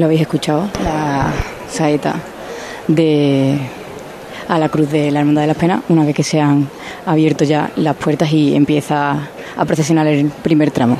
lo 0.00 0.06
habéis 0.06 0.22
escuchado, 0.22 0.68
la 0.82 1.30
saeta 1.70 2.16
de 2.88 3.58
a 4.48 4.58
la 4.58 4.68
cruz 4.68 4.90
de 4.90 5.12
la 5.12 5.20
Hermandad 5.20 5.42
de 5.42 5.46
las 5.46 5.56
Penas, 5.56 5.82
una 5.88 6.04
vez 6.04 6.14
que 6.14 6.24
se 6.24 6.40
han 6.40 6.68
abierto 7.06 7.44
ya 7.44 7.70
las 7.76 7.94
puertas 7.94 8.32
y 8.32 8.56
empieza 8.56 9.28
a 9.56 9.64
procesionar 9.64 10.08
el 10.08 10.26
primer 10.26 10.72
tramo. 10.72 10.96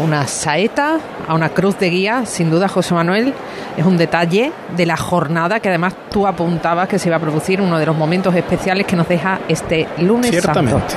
Una 0.00 0.26
saeta 0.26 0.98
a 1.26 1.34
una 1.34 1.48
cruz 1.48 1.78
de 1.78 1.88
guía, 1.88 2.26
sin 2.26 2.50
duda, 2.50 2.68
José 2.68 2.94
Manuel, 2.94 3.32
es 3.76 3.84
un 3.84 3.96
detalle 3.96 4.52
de 4.76 4.86
la 4.86 4.96
jornada 4.96 5.58
que 5.60 5.70
además 5.70 5.94
tú 6.10 6.26
apuntabas 6.26 6.86
que 6.88 6.98
se 6.98 7.08
iba 7.08 7.16
a 7.16 7.20
producir 7.20 7.60
uno 7.62 7.78
de 7.78 7.86
los 7.86 7.96
momentos 7.96 8.34
especiales 8.34 8.86
que 8.86 8.94
nos 8.94 9.08
deja 9.08 9.40
este 9.48 9.88
lunes 10.00 10.30
Ciertamente. 10.30 10.72
santo. 10.72 10.96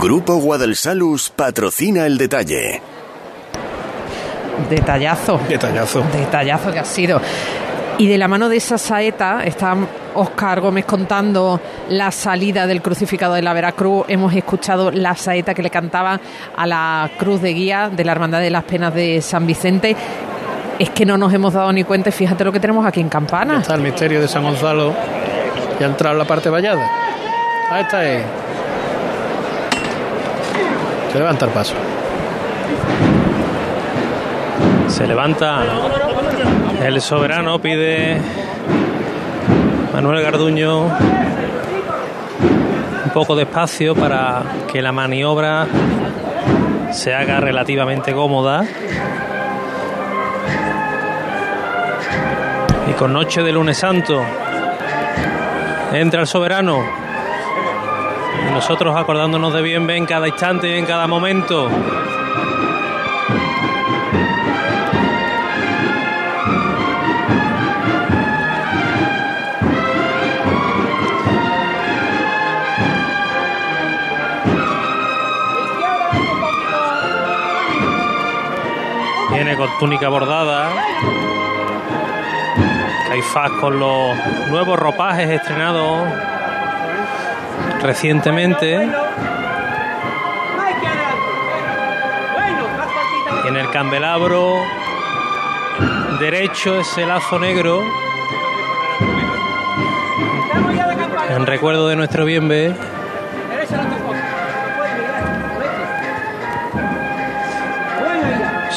Grupo 0.00 0.36
Guadalsalus 0.36 1.30
patrocina 1.30 2.06
el 2.06 2.18
detalle. 2.18 2.93
Detallazo. 4.68 5.40
Detallazo. 5.48 6.02
Detallazo 6.12 6.72
que 6.72 6.78
ha 6.78 6.84
sido. 6.84 7.20
Y 7.98 8.08
de 8.08 8.18
la 8.18 8.26
mano 8.26 8.48
de 8.48 8.56
esa 8.56 8.76
saeta 8.76 9.44
está 9.44 9.76
Oscar 10.14 10.60
Gómez 10.60 10.84
contando 10.84 11.60
la 11.88 12.10
salida 12.10 12.66
del 12.66 12.82
crucificado 12.82 13.34
de 13.34 13.42
la 13.42 13.52
Veracruz. 13.52 14.04
Hemos 14.08 14.34
escuchado 14.34 14.90
la 14.90 15.14
saeta 15.14 15.54
que 15.54 15.62
le 15.62 15.70
cantaba 15.70 16.20
a 16.56 16.66
la 16.66 17.08
cruz 17.16 17.40
de 17.40 17.52
guía 17.52 17.90
de 17.90 18.04
la 18.04 18.12
Hermandad 18.12 18.40
de 18.40 18.50
las 18.50 18.64
Penas 18.64 18.94
de 18.94 19.22
San 19.22 19.46
Vicente. 19.46 19.96
Es 20.78 20.90
que 20.90 21.06
no 21.06 21.16
nos 21.16 21.32
hemos 21.32 21.52
dado 21.52 21.72
ni 21.72 21.84
cuenta 21.84 22.10
fíjate 22.10 22.44
lo 22.44 22.50
que 22.50 22.58
tenemos 22.58 22.84
aquí 22.84 23.00
en 23.00 23.08
Campana. 23.08 23.60
Está 23.60 23.74
el 23.74 23.82
misterio 23.82 24.20
de 24.20 24.26
San 24.26 24.42
Gonzalo. 24.42 24.92
Ya 25.78 25.86
ha 25.86 25.90
entrado 25.90 26.16
la 26.16 26.24
parte 26.24 26.50
vallada. 26.50 26.90
Ahí 27.70 27.82
está. 27.82 28.00
ahí. 28.00 28.22
Se 31.12 31.18
levanta 31.18 31.44
el 31.44 31.52
paso. 31.52 31.74
Se 34.88 35.06
levanta 35.06 35.62
el 36.82 37.00
soberano, 37.00 37.58
pide 37.60 38.20
Manuel 39.92 40.22
Garduño 40.22 40.84
un 43.04 43.10
poco 43.12 43.36
de 43.36 43.44
espacio 43.44 43.94
para 43.94 44.42
que 44.72 44.82
la 44.82 44.92
maniobra 44.92 45.66
se 46.92 47.14
haga 47.14 47.40
relativamente 47.40 48.12
cómoda. 48.12 48.64
Y 52.88 52.92
con 52.92 53.12
noche 53.12 53.42
de 53.42 53.52
lunes 53.52 53.78
santo 53.78 54.20
entra 55.92 56.20
el 56.20 56.26
soberano. 56.26 56.84
Y 58.48 58.52
nosotros 58.52 58.96
acordándonos 58.96 59.52
de 59.54 59.62
bien 59.62 59.88
en 59.90 60.06
cada 60.06 60.28
instante 60.28 60.68
y 60.68 60.78
en 60.78 60.86
cada 60.86 61.06
momento. 61.06 61.68
Viene 79.34 79.56
con 79.56 79.68
túnica 79.80 80.08
bordada. 80.08 80.70
Caifás 83.08 83.50
con 83.60 83.80
los 83.80 84.16
nuevos 84.48 84.78
ropajes 84.78 85.28
estrenados 85.28 86.08
recientemente. 87.82 88.88
En 93.46 93.56
el 93.56 93.68
candelabro 93.70 94.62
derecho 96.20 96.78
ese 96.78 97.04
lazo 97.04 97.38
negro. 97.40 97.82
En 101.30 101.44
recuerdo 101.44 101.88
de 101.88 101.96
nuestro 101.96 102.24
bienve. 102.24 102.72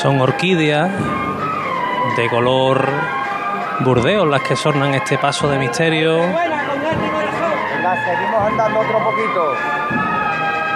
Son 0.02 0.22
orquídeas 0.22 0.92
de 2.16 2.30
color 2.30 2.88
burdeos 3.80 4.28
las 4.28 4.42
que 4.42 4.56
sornan 4.56 4.94
este 4.94 5.18
paso 5.18 5.50
de 5.50 5.58
misterio. 5.58 6.22
Seguimos 8.06 8.42
andando 8.42 8.80
otro 8.80 9.00
poquito. 9.00 9.56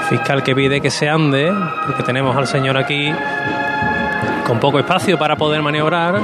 Fiscal 0.10 0.44
que 0.44 0.56
pide 0.56 0.82
que 0.82 0.90
se 0.90 1.08
ande, 1.08 1.54
porque 1.86 2.02
tenemos 2.02 2.36
al 2.36 2.48
señor 2.48 2.78
aquí 2.78 3.14
con 4.48 4.60
poco 4.60 4.80
espacio 4.80 5.20
para 5.20 5.36
poder 5.36 5.62
maniobrar. 5.62 6.20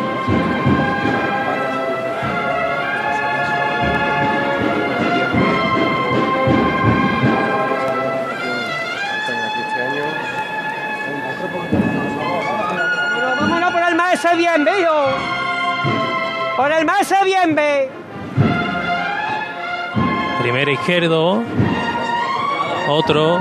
Bien, 14.37 14.61
hijo. 14.61 15.17
Por 16.55 16.71
el 16.71 16.85
maese 16.85 17.15
bien, 17.25 17.55
ve. 17.55 17.91
Primero 20.41 20.71
izquierdo. 20.71 21.43
Otro. 22.87 23.39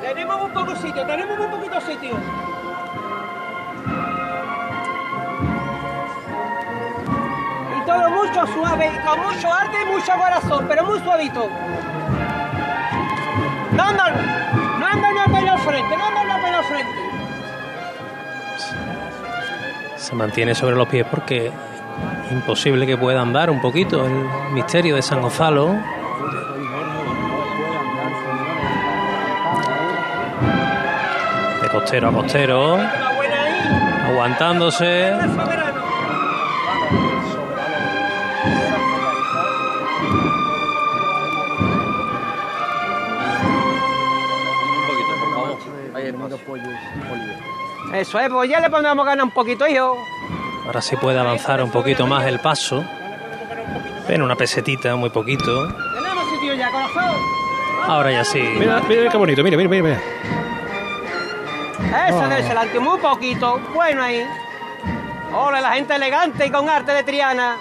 Tenemos 0.00 0.42
un 0.42 0.50
poco 0.52 0.76
sitio, 0.76 1.06
tenemos 1.06 1.38
un 1.38 1.50
poquito 1.50 1.80
sitio. 1.80 2.16
Y 7.76 7.86
todo 7.86 8.10
mucho 8.10 8.46
suave, 8.54 8.90
con 9.04 9.20
mucho 9.20 9.52
arte 9.52 9.76
y 9.82 9.92
mucho 9.92 10.12
corazón, 10.12 10.64
pero 10.68 10.84
muy 10.84 10.98
suavito. 11.00 11.48
Se 20.08 20.14
mantiene 20.14 20.54
sobre 20.54 20.74
los 20.74 20.88
pies 20.88 21.06
porque 21.10 21.52
imposible 22.30 22.86
que 22.86 22.96
pueda 22.96 23.20
andar 23.20 23.50
un 23.50 23.60
poquito 23.60 24.06
el 24.06 24.54
misterio 24.54 24.96
de 24.96 25.02
San 25.02 25.20
Gonzalo. 25.20 25.76
De 31.60 31.68
costero 31.68 32.08
a 32.08 32.12
costero. 32.12 32.78
Aguantándose. 34.06 35.12
Eso 47.92 48.18
es, 48.18 48.28
pues 48.28 48.50
ya 48.50 48.60
le 48.60 48.70
pondremos 48.70 49.04
ganas 49.04 49.24
un 49.24 49.30
poquito, 49.30 49.66
hijo. 49.66 49.96
Ahora 50.66 50.82
se 50.82 50.96
puede 50.96 51.18
avanzar 51.18 51.62
un 51.62 51.70
poquito 51.70 52.06
más 52.06 52.26
el 52.26 52.40
paso. 52.40 52.84
Ven 54.06 54.22
una 54.22 54.36
pesetita, 54.36 54.94
muy 54.96 55.10
poquito. 55.10 55.68
Tenemos 55.94 56.30
sitio 56.30 56.54
ya, 56.54 56.70
corazón. 56.70 57.16
Ahora 57.86 58.10
ya 58.10 58.24
sí. 58.24 58.40
Mira, 58.40 58.80
mira 58.86 59.10
qué 59.10 59.16
bonito, 59.16 59.42
mira, 59.42 59.56
mira, 59.56 59.68
mira. 59.68 59.82
mira. 59.82 60.00
Eso 62.08 62.28
debe 62.28 62.42
ser 62.42 62.58
alto, 62.58 62.80
muy 62.80 62.98
poquito. 62.98 63.60
Bueno 63.74 64.02
ahí. 64.02 64.26
Hola, 65.32 65.60
la 65.60 65.72
gente 65.72 65.94
elegante 65.94 66.46
y 66.46 66.50
con 66.50 66.68
arte 66.68 66.92
de 66.92 67.02
Triana. 67.02 67.56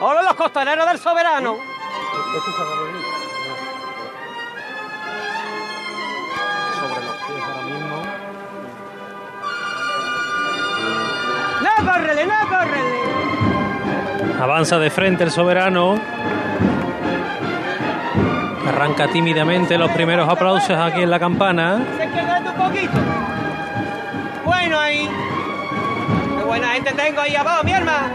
Hola, 0.00 0.22
los 0.22 0.34
costaneros 0.34 0.86
del 0.86 0.98
soberano. 0.98 1.56
Córrele, 12.18 12.26
no, 12.26 12.48
córrele. 12.48 12.98
Avanza 14.40 14.78
de 14.78 14.90
frente 14.90 15.24
el 15.24 15.30
soberano. 15.30 15.98
Arranca 18.66 19.08
tímidamente 19.08 19.78
los 19.78 19.90
primeros 19.92 20.28
aplausos 20.28 20.76
aquí 20.76 21.02
en 21.02 21.10
la 21.10 21.18
campana. 21.18 21.80
Se 21.96 22.08
queda 22.08 22.38
un 22.38 22.54
poquito. 22.54 22.98
Bueno 24.44 24.78
ahí. 24.78 25.08
Qué 26.36 26.44
buena 26.44 26.68
gente 26.68 26.92
tengo 26.92 27.20
ahí 27.20 27.34
abajo, 27.34 27.64
mi 27.64 27.72
hermano. 27.72 28.08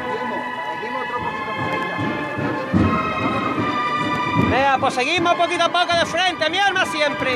Venga, 4.49 4.77
pues 4.79 4.93
seguimos 4.93 5.33
poquito 5.33 5.63
a 5.63 5.69
poco 5.69 5.95
de 5.97 6.05
frente, 6.05 6.49
mi 6.49 6.59
alma 6.59 6.85
siempre. 6.85 7.31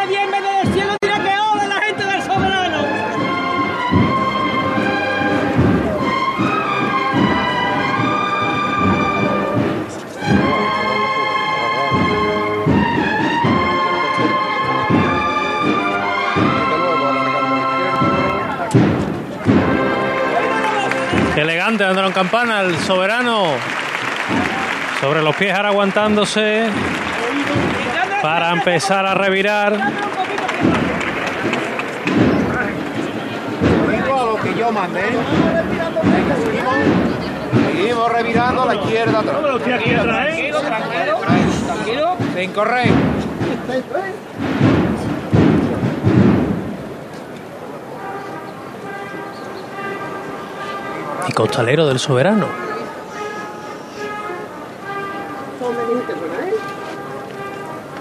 le 0.00 0.06
viene 0.06 0.40
desde 0.40 0.60
el 0.62 0.72
cielo 0.72 0.96
dirá 1.00 1.18
que 1.18 1.28
hola 1.28 1.66
la 1.66 1.80
gente 1.80 2.04
del 2.04 2.22
soberano. 2.22 2.86
Elegante, 21.36 21.84
Andrón 21.84 22.12
Campana, 22.12 22.60
el 22.62 22.76
soberano. 22.78 23.54
Sobre 25.00 25.22
los 25.22 25.34
pies 25.36 25.54
ahora 25.54 25.70
aguantándose 25.70 26.68
para 28.22 28.52
empezar 28.52 29.06
a 29.06 29.14
revirar. 29.14 29.72
Digo 33.90 34.24
lo 34.24 34.42
que 34.42 34.54
yo 34.58 34.72
mandé. 34.72 35.02
Seguimos. 36.44 36.74
Seguimos 37.72 38.12
revirando 38.12 38.62
a 38.62 38.66
la 38.66 38.74
izquierda 38.74 39.20
atrás. 39.20 39.40
Tranquilo, 39.64 40.02
tranquilo, 40.04 40.60
tranquilo. 40.60 42.16
Sin 42.36 42.52
correr. 42.52 42.90
Y 51.28 51.32
costalero 51.32 51.86
del 51.86 51.98
soberano. 51.98 52.69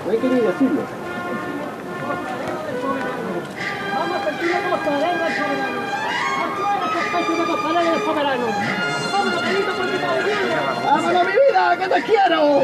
Vamos 0.10 0.26
tranquilo 4.24 4.56
como 4.64 4.78
soberano 4.84 5.24
al 5.24 5.34
soberano. 5.36 5.80
Afuera 6.42 6.90
que 6.92 7.00
estáis 7.00 7.28
de 7.28 7.46
costalero 7.46 7.92
del 7.92 8.02
soberano. 8.02 8.48
Vámonos, 9.12 9.42
Benito, 9.42 9.72
está 9.72 10.14
bebiendo. 10.16 10.56
¡Vámonos, 10.84 11.24
mi 11.26 11.32
vida, 11.32 11.78
que 11.78 11.88
te 11.88 12.02
quiero! 12.04 12.64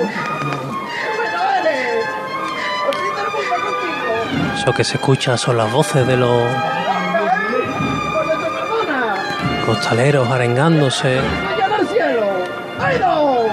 Eso 4.55 4.73
que 4.73 4.83
se 4.83 4.95
escucha 4.95 5.37
son 5.37 5.57
las 5.57 5.71
voces 5.71 6.07
de 6.07 6.17
los 6.17 6.41
¡Por 8.11 8.25
perdona! 8.25 9.15
costaleros 9.67 10.27
arengándose. 10.31 11.19
¡Allá 11.19 11.67
del 11.77 11.87
cielo! 11.89 12.25
¡Ay, 12.79 12.97
no! 12.99 13.45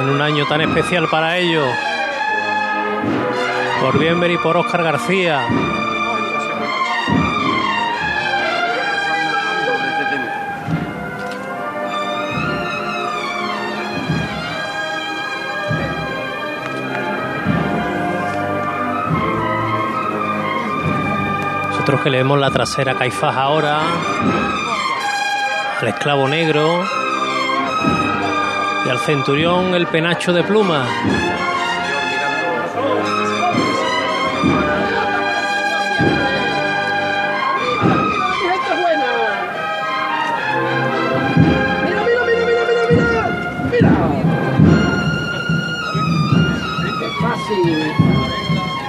En 0.00 0.08
un 0.10 0.20
año 0.20 0.46
tan 0.46 0.60
especial 0.60 1.08
para 1.08 1.36
ellos. 1.36 1.68
Por 3.80 3.98
Bienver 3.98 4.30
y 4.30 4.38
por 4.38 4.56
Óscar 4.56 4.82
García. 4.82 5.46
Nosotros 21.70 22.00
que 22.02 22.10
le 22.10 22.18
vemos 22.18 22.38
la 22.38 22.50
trasera 22.50 22.94
Caifás 22.94 23.34
ahora, 23.34 23.80
al 25.80 25.88
esclavo 25.88 26.28
negro, 26.28 26.84
y 28.84 28.88
al 28.88 28.98
centurión 28.98 29.74
el 29.74 29.86
penacho 29.86 30.32
de 30.32 30.42
pluma. 30.42 30.86
¡Mira, 30.88 32.28
mi 38.34 38.48
gente 38.48 38.72
buena! 38.80 39.10
¡Mira, 41.84 42.02
mira, 42.04 42.22
mira, 42.26 42.42
mira, 42.46 42.62
mira, 42.68 42.84
mira! 42.90 43.22
¡Mira! 43.70 43.92
¡Qué 46.98 47.08
fácil! 47.22 47.92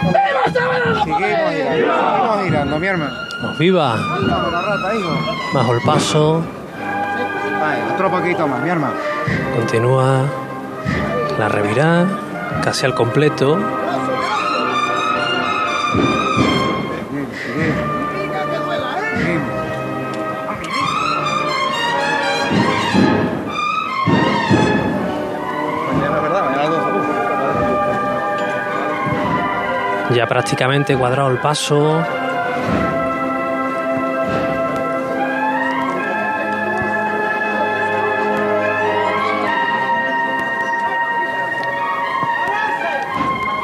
¡Viva 0.06 0.44
Soberano, 0.54 1.04
Seguimos 1.04 2.44
girando. 2.44 2.74
Mi 2.80 2.88
hermano. 2.88 3.16
Nos 3.42 3.58
viva, 3.58 3.96
bajo 5.54 5.74
el 5.74 5.82
paso, 5.82 6.44
Otro 7.94 8.10
poquito 8.10 8.48
más, 8.48 8.62
mi 8.62 8.70
hermano. 8.70 8.96
continúa 9.56 10.24
la 11.38 11.48
revirá, 11.48 12.06
casi 12.64 12.86
al 12.86 12.94
completo. 12.94 13.58
Ya 30.12 30.26
prácticamente 30.26 30.98
cuadrado 30.98 31.30
el 31.30 31.38
paso. 31.38 32.04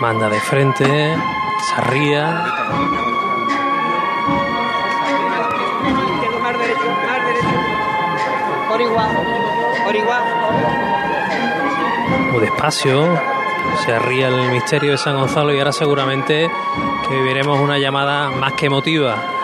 Manda 0.06 0.30
de 0.30 0.40
frente, 0.40 0.86
se 0.86 1.74
igual. 9.96 10.24
muy 12.31 12.40
despacio. 12.40 13.19
Se 13.84 13.94
arría 13.94 14.28
el 14.28 14.52
misterio 14.52 14.92
de 14.92 15.00
San 15.00 15.16
Gonzalo 15.16 15.52
y 15.52 15.57
ahora 15.57 15.72
seguramente 15.72 16.52
que 17.07 17.16
viviremos 17.16 17.60
una 17.60 17.80
llamada 17.80 18.30
más 18.30 18.54
que 18.54 18.68
emotiva. 18.68 19.35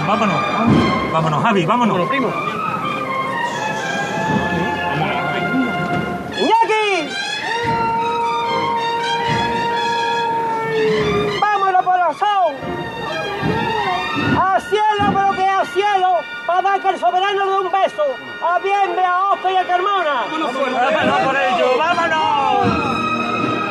Vámonos, 0.00 0.06
vámonos, 0.06 0.40
vámonos. 0.58 1.12
Vámonos, 1.12 1.42
Javi, 1.42 1.66
vámonos. 1.66 2.08
primo. 2.08 2.28
¡Iñaki! 6.36 7.08
¡Vámonos, 11.40 11.82
corazón! 11.84 12.54
¡Al 14.40 14.62
cielo, 14.62 15.12
pero 15.14 15.32
que 15.32 15.48
al 15.48 15.66
cielo! 15.68 16.18
Para 16.46 16.62
dar 16.62 16.80
que 16.80 16.88
el 16.88 16.98
soberano 16.98 17.44
le 17.44 17.50
dé 17.50 17.58
un 17.60 17.70
beso. 17.70 18.02
A 18.42 18.58
bien, 18.58 18.98
a 18.98 19.30
Oscar 19.30 19.52
y 19.52 19.56
a 19.56 19.64
Carmona. 19.64 20.24
Vámonos 20.30 21.20
por 21.20 21.36
ello, 21.36 21.78
vámonos. 21.78 22.66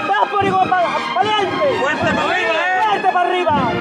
¡Vas 0.07 0.29
por 0.29 0.45
igual 0.45 0.69
para 0.69 0.87
adelante! 1.15 1.79
Fuerte 1.79 2.13
para 2.13 2.29
arriba, 2.29 2.53
eh. 2.53 2.81
¡Fuerte 2.81 3.11
para 3.11 3.29
arriba! 3.29 3.72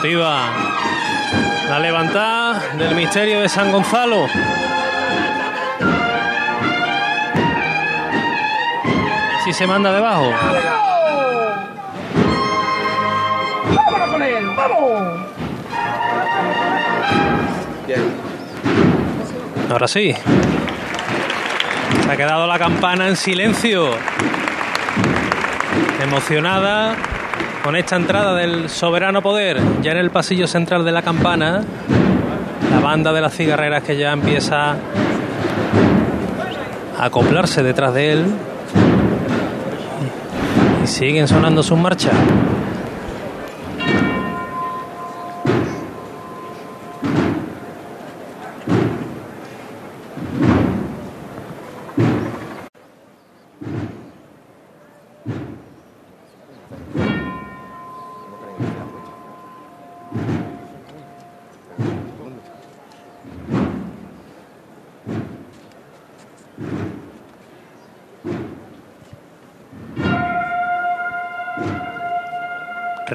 La 0.00 1.80
levantada 1.80 2.60
del 2.76 2.94
misterio 2.94 3.40
de 3.40 3.48
San 3.48 3.72
Gonzalo. 3.72 4.28
Si 9.44 9.52
se 9.52 9.66
manda 9.66 9.92
debajo. 9.92 10.32
¡Vámonos 13.74 14.08
con 14.10 14.22
él! 14.22 14.46
¡Vamos! 14.54 15.20
Ahora 19.68 19.88
sí. 19.88 20.14
Se 22.04 22.12
ha 22.12 22.16
quedado 22.16 22.46
la 22.46 22.58
campana 22.58 23.08
en 23.08 23.16
silencio. 23.16 23.90
Emocionada 26.00 26.94
con 27.62 27.76
esta 27.76 27.96
entrada 27.96 28.34
del 28.34 28.68
soberano 28.68 29.22
poder. 29.22 29.60
Ya 29.82 29.92
en 29.92 29.98
el 29.98 30.10
pasillo 30.10 30.46
central 30.46 30.84
de 30.84 30.92
la 30.92 31.02
campana. 31.02 31.62
La 32.70 32.80
banda 32.80 33.12
de 33.12 33.20
las 33.20 33.34
cigarreras 33.34 33.82
que 33.82 33.96
ya 33.96 34.12
empieza 34.12 34.72
a 36.98 37.04
acoplarse 37.04 37.62
detrás 37.62 37.94
de 37.94 38.12
él. 38.12 38.26
Y 40.82 40.86
siguen 40.86 41.28
sonando 41.28 41.62
sus 41.62 41.78
marchas. 41.78 42.14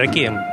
Requiem. 0.03 0.35
Ahora 0.35 0.52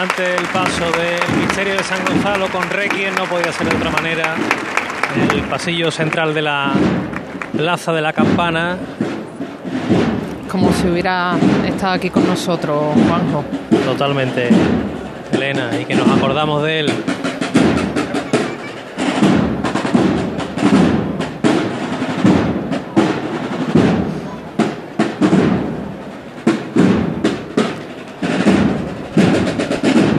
Impresionante 0.00 0.36
el 0.36 0.48
paso 0.52 0.84
del 0.96 1.40
misterio 1.40 1.72
de 1.72 1.82
San 1.82 2.04
Gonzalo 2.04 2.46
con 2.48 2.70
Requiem, 2.70 3.12
no 3.16 3.24
podía 3.24 3.50
ser 3.50 3.68
de 3.68 3.76
otra 3.76 3.90
manera. 3.90 4.36
El 5.32 5.40
pasillo 5.42 5.90
central 5.90 6.34
de 6.34 6.42
la 6.42 6.72
plaza 7.56 7.92
de 7.92 8.00
la 8.00 8.12
campana. 8.12 8.76
Como 10.48 10.72
si 10.72 10.86
hubiera 10.86 11.36
estado 11.66 11.94
aquí 11.94 12.10
con 12.10 12.28
nosotros, 12.28 12.94
Juanjo. 13.08 13.44
Totalmente, 13.84 14.50
Elena, 15.32 15.70
y 15.80 15.84
que 15.84 15.96
nos 15.96 16.08
acordamos 16.08 16.62
de 16.62 16.80
él. 16.80 16.92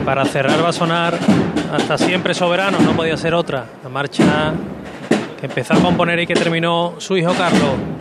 Para 0.10 0.26
cerrar 0.26 0.66
va 0.66 0.70
a 0.70 0.74
sonar 0.74 1.20
hasta 1.72 1.96
siempre 1.96 2.34
soberano, 2.34 2.80
no 2.80 2.94
podía 2.94 3.16
ser 3.16 3.36
otra. 3.36 3.66
La 3.84 3.90
marcha 3.90 4.54
que 5.40 5.46
empezó 5.46 5.76
a 5.76 5.80
componer 5.80 6.20
y 6.20 6.26
que 6.26 6.34
terminó 6.34 6.96
su 6.98 7.16
hijo 7.16 7.32
Carlos. 7.36 7.99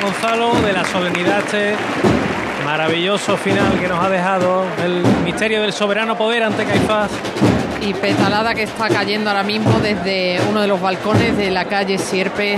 Gonzalo, 0.00 0.52
de 0.62 0.72
la 0.72 0.84
solemnidad 0.84 1.38
este 1.40 1.74
maravilloso 2.64 3.36
final 3.36 3.78
que 3.78 3.88
nos 3.88 4.02
ha 4.02 4.08
dejado 4.08 4.64
el 4.84 5.02
misterio 5.24 5.62
del 5.62 5.72
soberano 5.72 6.16
poder 6.16 6.42
ante 6.42 6.64
Caifás. 6.64 7.10
Y 7.80 7.94
petalada 7.94 8.54
que 8.54 8.64
está 8.64 8.88
cayendo 8.88 9.30
ahora 9.30 9.42
mismo 9.42 9.78
desde 9.80 10.40
uno 10.50 10.60
de 10.60 10.66
los 10.66 10.80
balcones 10.80 11.36
de 11.36 11.50
la 11.50 11.66
calle 11.66 11.98
Sierpe. 11.98 12.56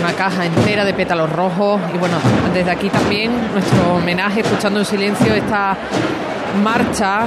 Una 0.00 0.12
caja 0.12 0.46
entera 0.46 0.84
de 0.84 0.94
pétalos 0.94 1.30
rojos. 1.30 1.80
Y 1.94 1.98
bueno, 1.98 2.16
desde 2.54 2.70
aquí 2.70 2.88
también 2.88 3.32
nuestro 3.52 3.94
homenaje, 3.94 4.40
escuchando 4.40 4.78
en 4.80 4.86
silencio 4.86 5.34
esta 5.34 5.76
marcha 6.62 7.26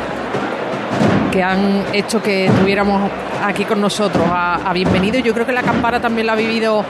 que 1.31 1.43
han 1.43 1.83
hecho 1.93 2.21
que 2.21 2.49
tuviéramos 2.59 3.09
aquí 3.43 3.65
con 3.65 3.81
nosotros 3.81 4.23
a, 4.29 4.71
Bienvenido. 4.73 5.19
Yo 5.19 5.33
creo 5.33 5.45
que 5.45 5.51
la 5.51 5.63
campana 5.63 5.99
también 5.99 6.27
lo 6.27 6.33
ha 6.33 6.35
vivido 6.35 6.85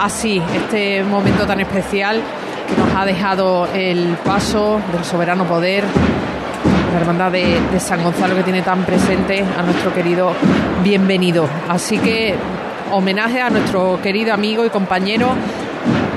así, 0.00 0.42
este 0.54 1.02
momento 1.04 1.46
tan 1.46 1.60
especial 1.60 2.20
que 2.68 2.76
nos 2.76 2.94
ha 2.94 3.04
dejado 3.04 3.68
el 3.74 4.16
paso 4.24 4.80
del 4.92 5.04
soberano 5.04 5.44
poder, 5.44 5.84
la 6.92 7.00
hermandad 7.00 7.32
de, 7.32 7.58
San 7.78 8.02
Gonzalo 8.02 8.36
que 8.36 8.42
tiene 8.42 8.62
tan 8.62 8.84
presente 8.84 9.44
a 9.58 9.62
nuestro 9.62 9.92
querido 9.92 10.32
Bienvenido. 10.82 11.48
Así 11.68 11.98
que 11.98 12.34
homenaje 12.92 13.40
a 13.40 13.50
nuestro 13.50 14.00
querido 14.02 14.32
amigo 14.32 14.64
y 14.64 14.70
compañero. 14.70 15.28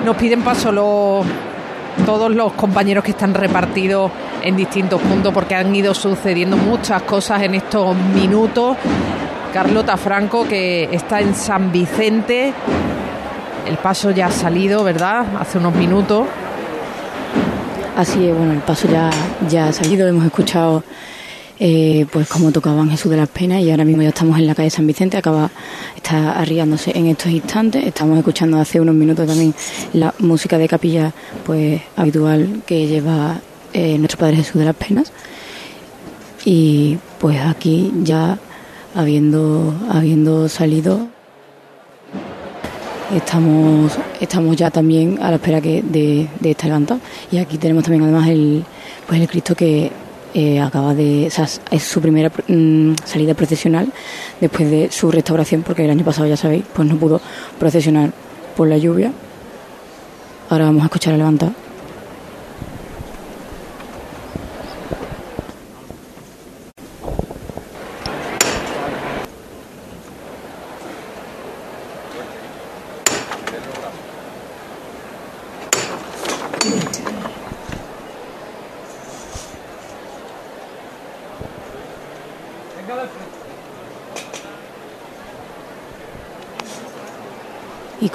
Nos 0.05 0.15
piden 0.15 0.41
paso 0.41 0.71
los 0.71 1.25
todos 2.05 2.33
los 2.33 2.53
compañeros 2.53 3.03
que 3.03 3.11
están 3.11 3.33
repartidos 3.33 4.11
en 4.41 4.55
distintos 4.55 5.01
puntos 5.01 5.33
porque 5.33 5.55
han 5.55 5.75
ido 5.75 5.93
sucediendo 5.93 6.55
muchas 6.55 7.01
cosas 7.01 7.41
en 7.41 7.55
estos 7.55 7.95
minutos. 7.95 8.77
Carlota 9.53 9.97
Franco 9.97 10.47
que 10.47 10.87
está 10.91 11.19
en 11.19 11.33
San 11.33 11.71
Vicente. 11.71 12.53
El 13.67 13.77
paso 13.77 14.11
ya 14.11 14.27
ha 14.27 14.31
salido, 14.31 14.83
¿verdad? 14.83 15.25
Hace 15.39 15.57
unos 15.57 15.75
minutos. 15.75 16.27
Así 17.97 18.25
es, 18.27 18.35
bueno, 18.35 18.53
el 18.53 18.59
paso 18.59 18.87
ya, 18.87 19.09
ya 19.49 19.67
ha 19.67 19.73
salido, 19.73 20.07
hemos 20.07 20.25
escuchado 20.25 20.83
eh, 21.59 22.05
pues 22.11 22.27
cómo 22.29 22.51
tocaban 22.51 22.89
Jesús 22.89 23.09
de 23.09 23.17
las 23.17 23.29
Penas 23.29 23.61
y 23.63 23.71
ahora 23.71 23.83
mismo 23.83 24.03
ya 24.03 24.09
estamos 24.09 24.37
en 24.37 24.45
la 24.45 24.53
calle 24.53 24.69
San 24.69 24.85
Vicente, 24.85 25.17
acaba, 25.17 25.49
está 25.95 26.33
arriándose 26.33 26.91
en 26.95 27.07
estos 27.07 27.31
instantes, 27.31 27.83
estamos 27.83 28.17
escuchando 28.19 28.59
hace 28.59 28.79
unos 28.79 28.93
minutos 28.93 29.25
también 29.25 29.55
la 29.93 30.13
música 30.19 30.59
de 30.59 30.67
capilla 30.67 31.11
pues 31.43 31.81
habitual 31.95 32.61
que 32.67 32.85
lleva 32.85 33.39
eh, 33.73 33.97
nuestro 33.97 34.19
Padre 34.19 34.37
Jesús 34.37 34.59
de 34.59 34.65
las 34.65 34.75
Penas 34.75 35.11
y 36.45 36.99
pues 37.17 37.41
aquí 37.41 37.91
ya 38.03 38.37
habiendo, 38.93 39.73
habiendo 39.89 40.47
salido 40.49 41.07
estamos 43.15 43.97
estamos 44.19 44.55
ya 44.55 44.69
también 44.69 45.19
a 45.21 45.29
la 45.29 45.35
espera 45.37 45.61
que 45.61 45.81
de, 45.81 46.27
de 46.39 46.51
esta 46.51 46.67
levanta 46.67 46.99
y 47.31 47.37
aquí 47.37 47.57
tenemos 47.57 47.83
también 47.83 48.03
además 48.03 48.27
el 48.27 48.63
pues 49.07 49.21
el 49.21 49.27
Cristo 49.27 49.55
que 49.55 49.91
eh, 50.33 50.59
acaba 50.59 50.93
de 50.93 51.25
es 51.25 51.83
su 51.83 52.01
primera 52.01 52.31
mm, 52.47 52.93
salida 53.05 53.33
procesional 53.33 53.91
después 54.39 54.69
de 54.69 54.91
su 54.91 55.09
restauración 55.09 55.63
porque 55.63 55.85
el 55.85 55.89
año 55.89 56.03
pasado 56.03 56.27
ya 56.27 56.37
sabéis 56.37 56.63
pues 56.73 56.87
no 56.87 56.97
pudo 56.97 57.21
procesionar 57.57 58.11
por 58.55 58.67
la 58.67 58.77
lluvia. 58.77 59.11
Ahora 60.49 60.65
vamos 60.65 60.81
a 60.81 60.85
escuchar 60.85 61.13
a 61.13 61.17
levanta 61.17 61.51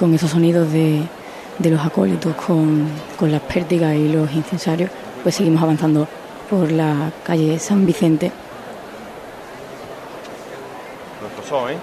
con 0.03 0.13
esos 0.13 0.33
sonidos 0.33 0.73
de, 0.73 1.01
de 1.59 1.71
los 1.71 1.87
acólitos, 1.87 2.35
con, 2.35 2.89
con 3.17 3.31
las 3.31 3.41
pértigas 3.43 3.95
y 3.95 4.09
los 4.09 4.33
incensarios, 4.33 4.91
pues 5.23 5.37
seguimos 5.37 5.63
avanzando 5.63 6.09
por 6.51 6.73
la 6.73 7.13
calle 7.23 7.57
San 7.61 7.87
Vicente. 7.87 8.33
Nuestro 11.21 11.45
son, 11.45 11.71
¿eh? 11.71 11.79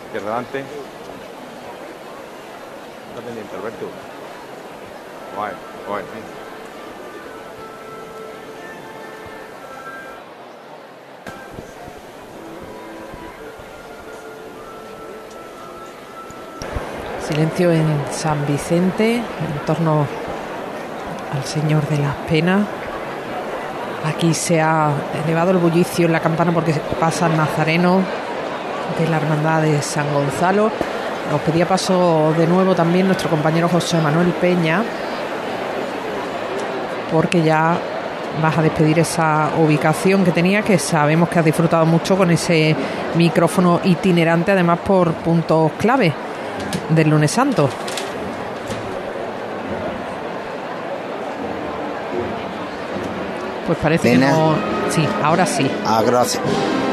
Izquierda 0.07 0.27
adelante. 0.29 0.63
Está 3.09 3.21
pendiente, 3.27 3.55
Alberto. 3.55 3.85
Guay, 5.35 5.53
guay. 5.87 6.03
Silencio 17.29 17.71
en 17.71 17.85
San 18.09 18.43
Vicente, 18.47 19.17
en 19.17 19.65
torno 19.67 20.07
al 21.31 21.43
Señor 21.43 21.87
de 21.87 21.99
las 21.99 22.15
Penas. 22.27 22.61
Aquí 24.03 24.33
se 24.33 24.59
ha 24.59 24.89
elevado 25.23 25.51
el 25.51 25.57
bullicio 25.57 26.07
en 26.07 26.11
la 26.11 26.21
campana 26.21 26.51
porque 26.51 26.73
pasa 26.99 27.27
el 27.27 27.37
nazareno 27.37 28.01
de 28.97 29.07
la 29.07 29.17
Hermandad 29.17 29.61
de 29.61 29.79
San 29.83 30.11
Gonzalo. 30.11 30.71
Nos 31.31 31.41
pedía 31.41 31.67
paso 31.67 32.33
de 32.35 32.47
nuevo 32.47 32.73
también 32.73 33.05
nuestro 33.05 33.29
compañero 33.29 33.69
José 33.69 34.01
Manuel 34.01 34.29
Peña, 34.29 34.81
porque 37.11 37.43
ya 37.43 37.77
vas 38.41 38.57
a 38.57 38.63
despedir 38.63 38.97
esa 38.97 39.51
ubicación 39.59 40.25
que 40.25 40.31
tenía, 40.31 40.63
que 40.63 40.79
sabemos 40.79 41.29
que 41.29 41.37
has 41.37 41.45
disfrutado 41.45 41.85
mucho 41.85 42.17
con 42.17 42.31
ese 42.31 42.75
micrófono 43.13 43.81
itinerante, 43.83 44.51
además 44.51 44.79
por 44.79 45.13
puntos 45.13 45.73
clave 45.77 46.11
del 46.89 47.09
lunes 47.09 47.31
santo. 47.31 47.69
Pues 53.67 53.77
parece 53.79 54.11
que 54.11 54.17
no. 54.17 54.55
Sí, 54.89 55.05
ahora 55.23 55.45
sí. 55.45 55.69
Ah, 55.85 56.01
gracias. 56.05 56.41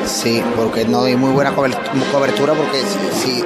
Sí, 0.05 0.43
porque 0.57 0.85
no 0.85 1.03
hay 1.05 1.17
muy 1.17 1.31
buena 1.33 1.55
cober- 1.55 1.77
cobertura, 2.13 2.53
porque 2.53 2.79
si, 2.81 3.39
si, 3.41 3.45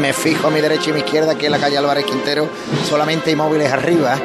me 0.00 0.12
fijo 0.12 0.46
a 0.48 0.50
mi 0.50 0.60
derecha 0.60 0.90
y 0.90 0.92
mi 0.94 1.00
izquierda, 1.00 1.32
aquí 1.32 1.46
en 1.46 1.52
la 1.52 1.58
calle 1.58 1.76
Álvarez 1.76 2.04
Quintero, 2.06 2.48
solamente 2.88 3.30
hay 3.30 3.36
móviles 3.36 3.70
arriba 3.70 4.16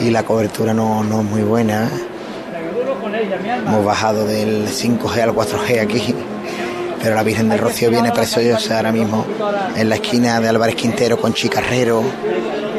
y 0.00 0.10
la 0.10 0.24
cobertura 0.24 0.74
no, 0.74 1.04
no 1.04 1.20
es 1.20 1.26
muy 1.26 1.42
buena. 1.42 1.88
Hemos 3.66 3.84
bajado 3.84 4.26
del 4.26 4.66
5G 4.68 5.20
al 5.22 5.34
4G 5.34 5.80
aquí, 5.82 6.14
pero 7.02 7.14
la 7.14 7.22
Virgen 7.22 7.48
del 7.48 7.58
Rocío 7.58 7.90
viene 7.90 8.12
preciosa 8.12 8.76
ahora 8.76 8.92
mismo 8.92 9.26
en 9.76 9.88
la 9.88 9.96
esquina 9.96 10.40
de 10.40 10.48
Álvarez 10.48 10.74
Quintero 10.74 11.18
con 11.18 11.32
Chicarrero, 11.32 12.02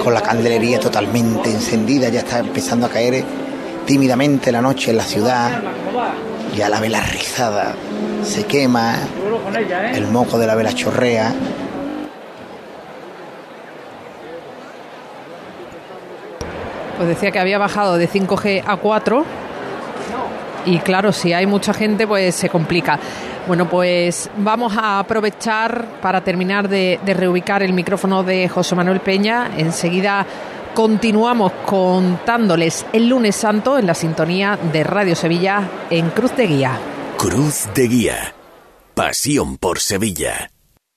con 0.04 0.14
la 0.14 0.22
candelería 0.22 0.80
totalmente 0.80 1.52
encendida, 1.52 2.10
ya 2.10 2.20
está 2.20 2.40
empezando 2.40 2.86
a 2.86 2.90
caer 2.90 3.24
tímidamente 3.86 4.52
la 4.52 4.62
noche 4.62 4.92
en 4.92 4.98
la 4.98 5.04
ciudad, 5.04 5.62
ya 6.56 6.70
la 6.70 6.80
vela 6.80 7.02
rizada 7.02 7.76
se 8.24 8.46
quema, 8.46 8.96
el 9.94 10.08
moco 10.08 10.38
de 10.38 10.48
la 10.48 10.56
vela 10.56 10.74
chorrea. 10.74 11.34
Pues 16.98 17.10
decía 17.10 17.32
que 17.32 17.40
había 17.40 17.58
bajado 17.58 17.98
de 17.98 18.10
5G 18.10 18.64
a 18.66 18.78
4. 18.78 19.26
Y 20.66 20.80
claro, 20.80 21.14
si 21.14 21.34
hay 21.34 21.46
mucha 21.46 21.74
gente, 21.74 22.06
pues 22.06 22.36
se 22.36 22.50
complica. 22.50 23.00
Bueno, 23.50 23.68
pues 23.68 24.30
vamos 24.38 24.78
a 24.78 25.00
aprovechar 25.00 26.00
para 26.04 26.24
terminar 26.24 26.70
de, 26.70 27.00
reubicar 27.04 27.64
el 27.64 27.74
micrófono 27.74 28.22
de 28.22 28.48
José 28.48 28.76
Manuel 28.76 29.00
Peña. 29.00 29.50
Enseguida 29.58 30.24
continuamos 30.76 31.52
contándoles 31.66 32.86
el 32.94 33.10
lunes 33.10 33.36
santo 33.36 33.80
en 33.80 33.88
la 33.88 33.96
sintonía 33.96 34.56
de 34.72 34.84
Radio 34.84 35.16
Sevilla 35.16 35.68
en 35.90 36.12
Cruz 36.12 36.38
de 36.38 36.46
Guía. 36.46 36.80
Cruz 37.18 37.68
de 37.74 37.88
Guía. 37.88 38.36
Pasión 38.94 39.58
por 39.58 39.80
Sevilla. 39.80 40.52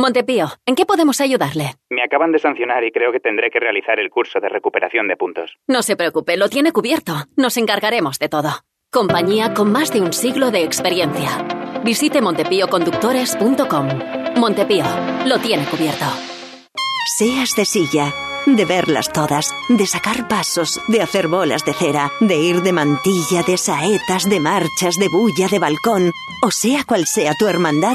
Montepío, 0.00 0.48
¿en 0.64 0.76
qué 0.76 0.86
podemos 0.86 1.20
ayudarle? 1.20 1.74
Me 1.90 2.02
acaban 2.02 2.32
de 2.32 2.38
sancionar 2.38 2.82
y 2.84 2.90
creo 2.90 3.12
que 3.12 3.20
tendré 3.20 3.50
que 3.50 3.60
realizar 3.60 4.00
el 4.00 4.08
curso 4.08 4.40
de 4.40 4.48
recuperación 4.48 5.06
de 5.08 5.16
puntos. 5.16 5.58
No 5.68 5.82
se 5.82 5.94
preocupe, 5.94 6.38
lo 6.38 6.48
tiene 6.48 6.72
cubierto. 6.72 7.12
Nos 7.36 7.58
encargaremos 7.58 8.18
de 8.18 8.30
todo. 8.30 8.48
Compañía 8.90 9.52
con 9.52 9.70
más 9.70 9.92
de 9.92 10.00
un 10.00 10.14
siglo 10.14 10.50
de 10.50 10.64
experiencia. 10.64 11.46
Visite 11.84 12.22
montepíoconductores.com. 12.22 13.88
Montepío, 14.36 14.84
lo 15.26 15.38
tiene 15.38 15.66
cubierto. 15.66 16.06
Seas 17.18 17.54
de 17.54 17.66
silla, 17.66 18.14
de 18.46 18.64
verlas 18.64 19.12
todas, 19.12 19.54
de 19.68 19.86
sacar 19.86 20.28
pasos, 20.28 20.80
de 20.88 21.02
hacer 21.02 21.28
bolas 21.28 21.66
de 21.66 21.74
cera, 21.74 22.10
de 22.20 22.36
ir 22.36 22.62
de 22.62 22.72
mantilla, 22.72 23.42
de 23.46 23.58
saetas, 23.58 24.30
de 24.30 24.40
marchas, 24.40 24.96
de 24.96 25.08
bulla, 25.08 25.48
de 25.48 25.58
balcón, 25.58 26.10
o 26.42 26.50
sea 26.50 26.84
cual 26.84 27.04
sea 27.06 27.34
tu 27.34 27.48
hermandad, 27.48 27.94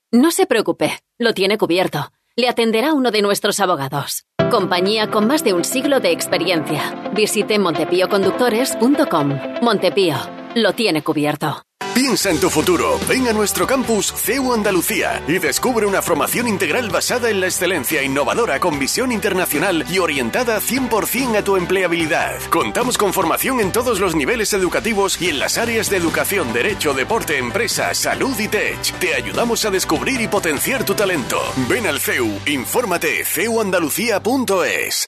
No 0.13 0.31
se 0.31 0.45
preocupe, 0.45 0.91
lo 1.17 1.33
tiene 1.33 1.57
cubierto. 1.57 2.11
Le 2.35 2.49
atenderá 2.49 2.93
uno 2.93 3.11
de 3.11 3.21
nuestros 3.21 3.61
abogados. 3.61 4.25
Compañía 4.49 5.09
con 5.09 5.25
más 5.25 5.41
de 5.45 5.53
un 5.53 5.63
siglo 5.63 6.01
de 6.01 6.11
experiencia. 6.11 7.11
Visite 7.15 7.57
montepíoconductores.com. 7.57 9.39
Montepío, 9.61 10.17
lo 10.55 10.73
tiene 10.73 11.01
cubierto. 11.01 11.63
Piensa 11.93 12.29
en 12.29 12.39
tu 12.39 12.49
futuro. 12.49 12.97
Ven 13.07 13.27
a 13.27 13.33
nuestro 13.33 13.67
campus 13.67 14.13
CEU 14.15 14.53
Andalucía 14.53 15.21
y 15.27 15.39
descubre 15.39 15.85
una 15.85 16.01
formación 16.01 16.47
integral 16.47 16.89
basada 16.89 17.29
en 17.29 17.41
la 17.41 17.47
excelencia 17.47 18.01
innovadora 18.01 18.61
con 18.61 18.79
visión 18.79 19.11
internacional 19.11 19.85
y 19.89 19.99
orientada 19.99 20.61
100% 20.61 21.37
a 21.37 21.43
tu 21.43 21.57
empleabilidad. 21.57 22.39
Contamos 22.49 22.97
con 22.97 23.11
formación 23.11 23.59
en 23.59 23.73
todos 23.73 23.99
los 23.99 24.15
niveles 24.15 24.53
educativos 24.53 25.21
y 25.21 25.29
en 25.29 25.39
las 25.39 25.57
áreas 25.57 25.89
de 25.89 25.97
educación, 25.97 26.53
derecho, 26.53 26.93
deporte, 26.93 27.37
empresa, 27.37 27.93
salud 27.93 28.39
y 28.39 28.47
tech. 28.47 28.81
Te 28.99 29.13
ayudamos 29.13 29.65
a 29.65 29.69
descubrir 29.69 30.21
y 30.21 30.29
potenciar 30.29 30.85
tu 30.85 30.95
talento. 30.95 31.41
Ven 31.67 31.87
al 31.87 31.99
CEU, 31.99 32.39
infórmate 32.45 33.25
ceuandalucía.es. 33.25 35.07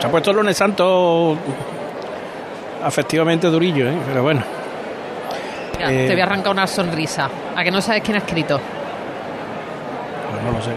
Se 0.00 0.06
ha 0.06 0.10
puesto 0.10 0.30
el 0.30 0.36
lunes 0.38 0.56
santo 0.56 1.36
afectivamente 2.82 3.46
durillo, 3.48 3.88
¿eh? 3.90 3.96
pero 4.06 4.22
bueno. 4.22 4.42
Mira, 5.76 5.92
Eh, 5.92 6.06
Te 6.06 6.12
voy 6.12 6.20
a 6.20 6.24
arrancar 6.24 6.52
una 6.52 6.66
sonrisa. 6.66 7.28
¿A 7.54 7.62
que 7.64 7.70
no 7.70 7.80
sabes 7.80 8.02
quién 8.02 8.16
ha 8.16 8.20
escrito? 8.20 8.58
pues 10.30 10.42
no 10.42 10.52
lo 10.52 10.62
sé. 10.64 10.70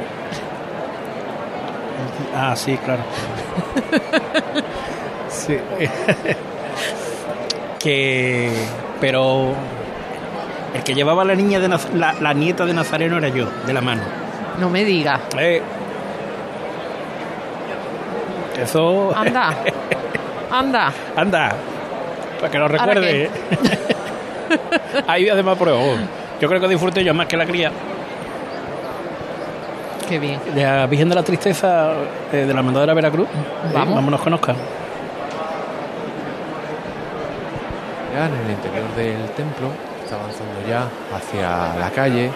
Ah, 2.35 2.55
sí, 2.55 2.77
claro. 2.77 3.03
sí. 5.29 5.57
que. 7.79 8.51
Pero. 8.99 9.53
El 10.73 10.83
que 10.83 10.95
llevaba 10.95 11.23
la 11.23 11.35
niña 11.35 11.59
de 11.59 11.69
Naz- 11.69 11.93
la, 11.93 12.13
la 12.19 12.33
nieta 12.33 12.65
de 12.65 12.73
Nazareno 12.73 13.17
era 13.19 13.27
yo, 13.29 13.47
de 13.67 13.73
la 13.73 13.81
mano. 13.81 14.01
No 14.59 14.69
me 14.71 14.83
diga. 14.83 15.19
Eh. 15.37 15.61
Eso. 18.61 19.13
Anda. 19.15 19.53
Anda. 20.51 20.93
Anda. 21.15 21.51
Para 22.39 22.51
que 22.51 22.57
lo 22.57 22.65
¿Ahora 22.65 22.77
recuerde. 22.85 23.29
Ahí 25.07 25.29
además 25.29 25.57
pruebo. 25.57 25.95
Yo 26.39 26.47
creo 26.47 26.61
que 26.61 26.67
disfruté 26.67 27.03
yo 27.03 27.13
más 27.13 27.27
que 27.27 27.37
la 27.37 27.45
cría. 27.45 27.71
Qué 30.07 30.19
bien. 30.19 30.39
De 30.53 30.63
la 30.63 30.85
Virgen 30.85 31.09
de 31.09 31.15
la 31.15 31.23
Tristeza 31.23 31.91
eh, 32.31 32.45
de 32.45 32.53
la 32.53 32.59
Hermandad 32.59 32.81
de 32.81 32.87
la 32.87 32.93
Veracruz. 32.93 33.27
Eh, 33.27 33.71
Vamos. 33.73 33.95
vámonos 33.95 34.21
con 34.21 34.33
Oscar. 34.33 34.55
Ya 38.13 38.25
en 38.27 38.33
el 38.33 38.51
interior 38.51 38.95
del 38.95 39.29
templo, 39.31 39.69
está 40.03 40.15
avanzando 40.15 40.53
ya 40.67 40.87
hacia 41.15 41.79
la 41.79 41.89
calle. 41.89 42.29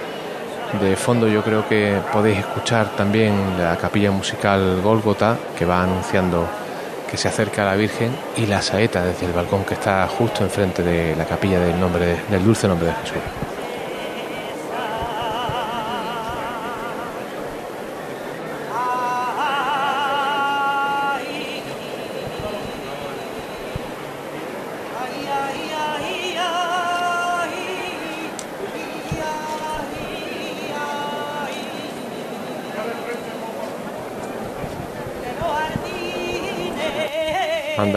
De 0.82 0.96
fondo 0.96 1.28
yo 1.28 1.42
creo 1.44 1.68
que 1.68 1.98
podéis 2.12 2.40
escuchar 2.40 2.88
también 2.98 3.34
la 3.58 3.78
capilla 3.78 4.12
musical 4.12 4.82
Gólgota 4.84 5.38
que 5.58 5.66
va 5.66 5.84
anunciando 5.84 6.46
que 7.10 7.16
se 7.18 7.30
acerca 7.30 7.62
a 7.62 7.66
la 7.68 7.76
Virgen 7.76 8.12
y 8.36 8.46
la 8.48 8.62
saeta 8.62 9.04
desde 9.06 9.26
el 9.28 9.32
balcón 9.34 9.64
que 9.64 9.76
está 9.76 10.06
justo 10.08 10.44
enfrente 10.44 10.84
de 10.84 11.16
la 11.16 11.24
capilla 11.26 11.60
del 11.60 11.80
nombre 11.80 12.06
de- 12.06 12.22
del 12.30 12.44
dulce 12.44 12.68
nombre 12.68 12.88
de 12.88 12.94
Jesús. 12.96 13.47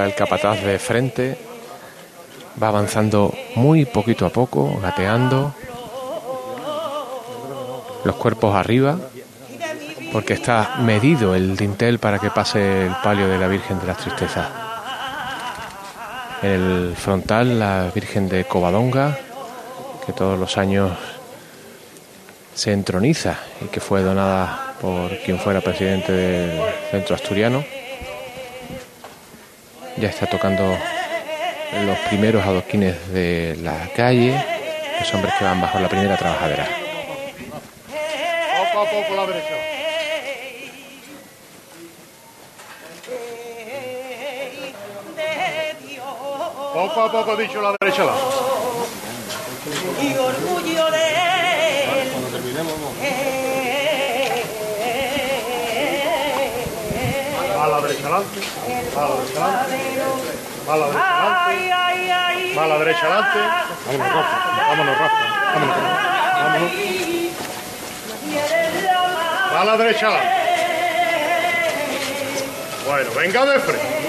El 0.04 0.14
capataz 0.14 0.62
de 0.62 0.78
frente, 0.78 1.38
va 2.60 2.68
avanzando 2.68 3.34
muy 3.56 3.84
poquito 3.84 4.26
a 4.26 4.30
poco, 4.30 4.78
gateando, 4.80 5.54
los 8.04 8.16
cuerpos 8.16 8.54
arriba, 8.54 8.98
porque 10.12 10.34
está 10.34 10.76
medido 10.80 11.34
el 11.34 11.56
dintel 11.56 11.98
para 11.98 12.18
que 12.18 12.30
pase 12.30 12.86
el 12.86 12.94
palio 13.02 13.28
de 13.28 13.38
la 13.38 13.48
Virgen 13.48 13.78
de 13.78 13.86
las 13.86 13.98
Tristezas. 13.98 14.48
En 16.42 16.50
el 16.50 16.94
frontal, 16.96 17.58
la 17.58 17.90
Virgen 17.94 18.28
de 18.28 18.44
Covadonga, 18.44 19.18
que 20.04 20.12
todos 20.12 20.38
los 20.38 20.56
años 20.56 20.92
se 22.54 22.72
entroniza 22.72 23.38
y 23.60 23.66
que 23.66 23.80
fue 23.80 24.02
donada 24.02 24.74
por 24.80 25.16
quien 25.18 25.38
fuera 25.38 25.60
presidente 25.60 26.12
del 26.12 26.60
centro 26.90 27.14
asturiano. 27.14 27.64
Ya 30.00 30.08
está 30.08 30.24
tocando 30.24 30.78
los 31.84 31.98
primeros 32.08 32.42
adoquines 32.42 33.12
de 33.12 33.54
la 33.60 33.86
calle, 33.94 34.42
los 34.98 35.12
hombres 35.12 35.34
que 35.38 35.44
van 35.44 35.60
bajo 35.60 35.78
la 35.78 35.90
primera 35.90 36.16
trabajadera. 36.16 36.66
Poco 38.56 38.80
a 38.80 38.90
poco 38.90 39.14
la 39.14 39.26
derecha. 39.26 39.54
Poco 46.72 47.00
a 47.02 47.12
poco 47.12 47.36
dicho 47.36 47.60
la 47.60 47.76
derecha. 47.78 48.04
La. 48.04 48.14
y 50.02 50.16
orgullo 50.16 50.90
de 50.92 51.08
él. 51.08 52.08
Cuando 52.10 52.28
terminemos, 52.30 53.49
Va 58.02 58.08
a 58.08 58.10
la 58.16 59.66
derecha 59.66 59.86
adelante. 59.86 60.32
Va 60.66 60.72
a 60.72 60.76
la 60.76 60.86
derecha 60.88 61.86
adelante. 61.86 62.50
Va 62.56 62.62
a 62.62 62.66
la 62.66 62.78
derecha. 62.78 63.08
Vámonos, 63.86 64.12
Rafa. 64.14 64.36
Vámonos, 64.68 64.98
Rafa. 64.98 65.24
Vámonos. 65.54 65.76
Vámonos. 66.42 66.72
Va 69.52 69.60
a 69.60 69.64
la 69.64 69.76
derecha. 69.76 70.08
Bueno, 72.86 73.10
venga 73.14 73.44
de 73.46 73.58
frente. 73.60 73.99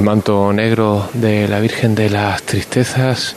El 0.00 0.06
manto 0.06 0.50
negro 0.50 1.10
de 1.12 1.46
la 1.46 1.60
Virgen 1.60 1.94
de 1.94 2.08
las 2.08 2.42
Tristezas 2.44 3.36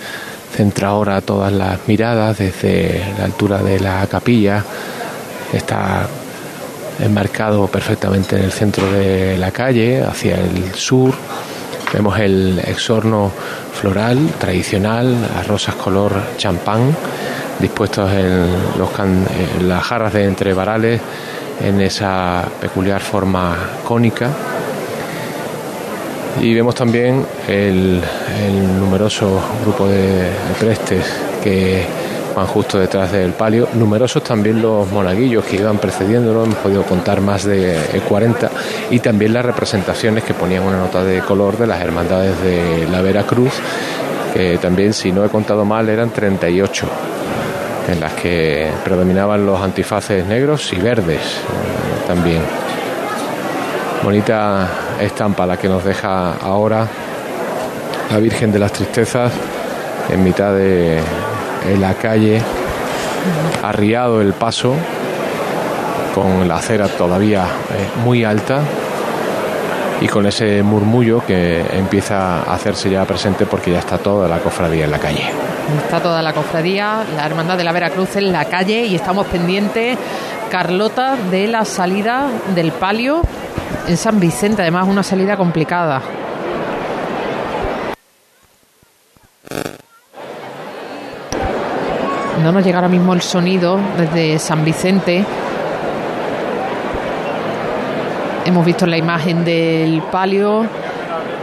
centra 0.56 0.88
ahora 0.88 1.19
todas 1.19 1.52
las 1.52 1.89
miradas 1.89 2.38
desde 2.38 3.04
la 3.17 3.26
altura 3.26 3.62
de 3.62 3.82
la 3.82 4.08
capilla. 4.08 4.63
Está 5.52 6.08
enmarcado 7.02 7.67
perfectamente 7.67 8.38
en 8.38 8.43
el 8.43 8.54
centro 8.54 8.89
de 8.89 9.38
la 9.38 9.52
calle, 9.52 10.04
hacia 10.04 10.36
el 10.36 10.73
sur. 10.73 11.13
Vemos 11.91 12.17
el 12.17 12.58
exorno 12.60 13.30
floral 13.73 14.30
tradicional, 14.39 15.17
las 15.36 15.45
rosas 15.45 15.76
color 15.76 16.13
champán, 16.38 16.95
dispuestos 17.60 18.10
en, 18.13 18.47
los 18.78 18.89
en 18.99 19.67
las 19.67 19.84
jarras 19.84 20.13
de 20.13 20.23
entre 20.23 20.54
varales 20.54 21.02
en 21.62 21.82
esa 21.82 22.45
peculiar 22.62 23.02
forma 23.02 23.54
cónica. 23.84 24.53
Y 26.41 26.54
vemos 26.54 26.76
también 26.76 27.26
el, 27.48 28.02
numeroso 28.80 29.39
grupo 29.63 29.88
de, 29.88 30.30
prestes 30.60 31.06
que 31.43 31.86
van 32.36 32.48
justo 32.48 32.80
detrás 32.80 33.12
del 33.12 33.34
palio. 33.34 33.69
Numerosos 33.74 34.24
también 34.24 34.62
los 34.62 34.91
monaguillos 34.91 35.46
que 35.46 35.58
iban 35.58 35.78
precediéndolo, 35.78 36.46
hemos 36.46 36.58
podido 36.58 36.84
contar 36.84 37.22
más 37.22 37.43
de 37.43 37.76
eh, 37.76 38.02
40. 38.08 38.50
Y 38.89 39.00
también 39.00 39.34
las 39.34 39.46
representaciones 39.46 40.24
que 40.24 40.34
ponían 40.34 40.63
una 40.63 40.78
nota 40.78 41.04
de 41.04 41.19
color 41.19 41.58
de 41.58 41.67
las 41.67 41.82
hermandades 41.82 42.41
de 42.41 42.88
la 42.91 43.02
Veracruz, 43.02 43.54
que 44.34 44.58
también, 44.58 44.93
si 44.93 45.12
no 45.12 45.24
he 45.24 45.30
contado 45.30 45.63
mal, 45.63 45.88
eran 45.88 46.10
38, 46.10 46.88
en 47.89 48.00
las 48.00 48.13
que 48.13 48.69
predominaban 48.84 49.46
los 49.46 49.62
antifaces 49.62 50.26
negros 50.26 50.74
y 50.74 50.78
verdes 50.78 51.19
eh, 51.19 52.08
también. 52.08 52.41
Bonita 54.04 54.83
estampa 55.06 55.46
la 55.46 55.58
que 55.58 55.68
nos 55.68 55.84
deja 55.84 56.34
ahora 56.34 56.88
la 58.12 58.18
Virgen 58.20 58.52
de 58.52 58.60
las 58.60 58.72
Tristezas 58.72 59.32
en 60.10 60.24
mitad 60.24 60.54
de 60.54 61.02
la 61.80 61.94
calle, 61.94 62.42
arriado 63.63 64.22
el 64.22 64.34
paso, 64.34 64.76
con 66.13 66.48
la 66.48 66.58
acera 66.58 66.88
todavía 66.88 67.44
eh, 67.44 68.02
muy 68.04 68.24
alta 68.24 68.60
y 70.00 70.08
con 70.08 70.26
ese 70.26 70.62
murmullo 70.62 71.26
que 71.26 71.62
empieza 71.74 72.42
a 72.42 72.54
hacerse 72.54 72.89
ya 72.89 73.06
presente 73.06 73.46
porque 73.46 73.72
ya 73.72 73.80
está 73.80 73.98
toda 73.98 74.28
la 74.28 74.39
cofradía 74.39 74.86
en 74.86 74.92
la 74.92 75.00
calle. 75.00 75.24
Está 75.86 76.02
toda 76.02 76.22
la 76.22 76.34
cofradía, 76.34 77.04
la 77.16 77.26
Hermandad 77.26 77.58
de 77.58 77.63
la 77.63 77.72
Veracruz 77.72 78.16
en 78.18 78.32
la 78.32 78.46
calle 78.46 78.86
y 78.86 78.96
estamos 78.96 79.26
pendientes, 79.28 79.98
Carlota, 80.52 81.16
de 81.32 81.48
la 81.48 81.66
salida 81.66 82.28
del 82.54 82.72
palio 82.74 83.22
en 83.88 83.98
San 83.98 84.19
Vicente. 84.19 84.62
Además, 84.62 84.88
una 84.88 85.04
salida 85.04 85.38
complicada. 85.38 86.02
No 92.41 92.52
nos 92.52 92.63
llega 92.65 92.78
ahora 92.80 92.89
mismo 92.89 93.13
el 93.13 93.22
sonido 93.22 93.80
desde 93.98 94.38
San 94.38 94.65
Vicente. 94.65 95.24
Hemos 98.46 98.65
visto 98.65 98.86
la 98.86 98.98
imagen 98.98 99.46
del 99.46 100.02
palio 100.12 100.65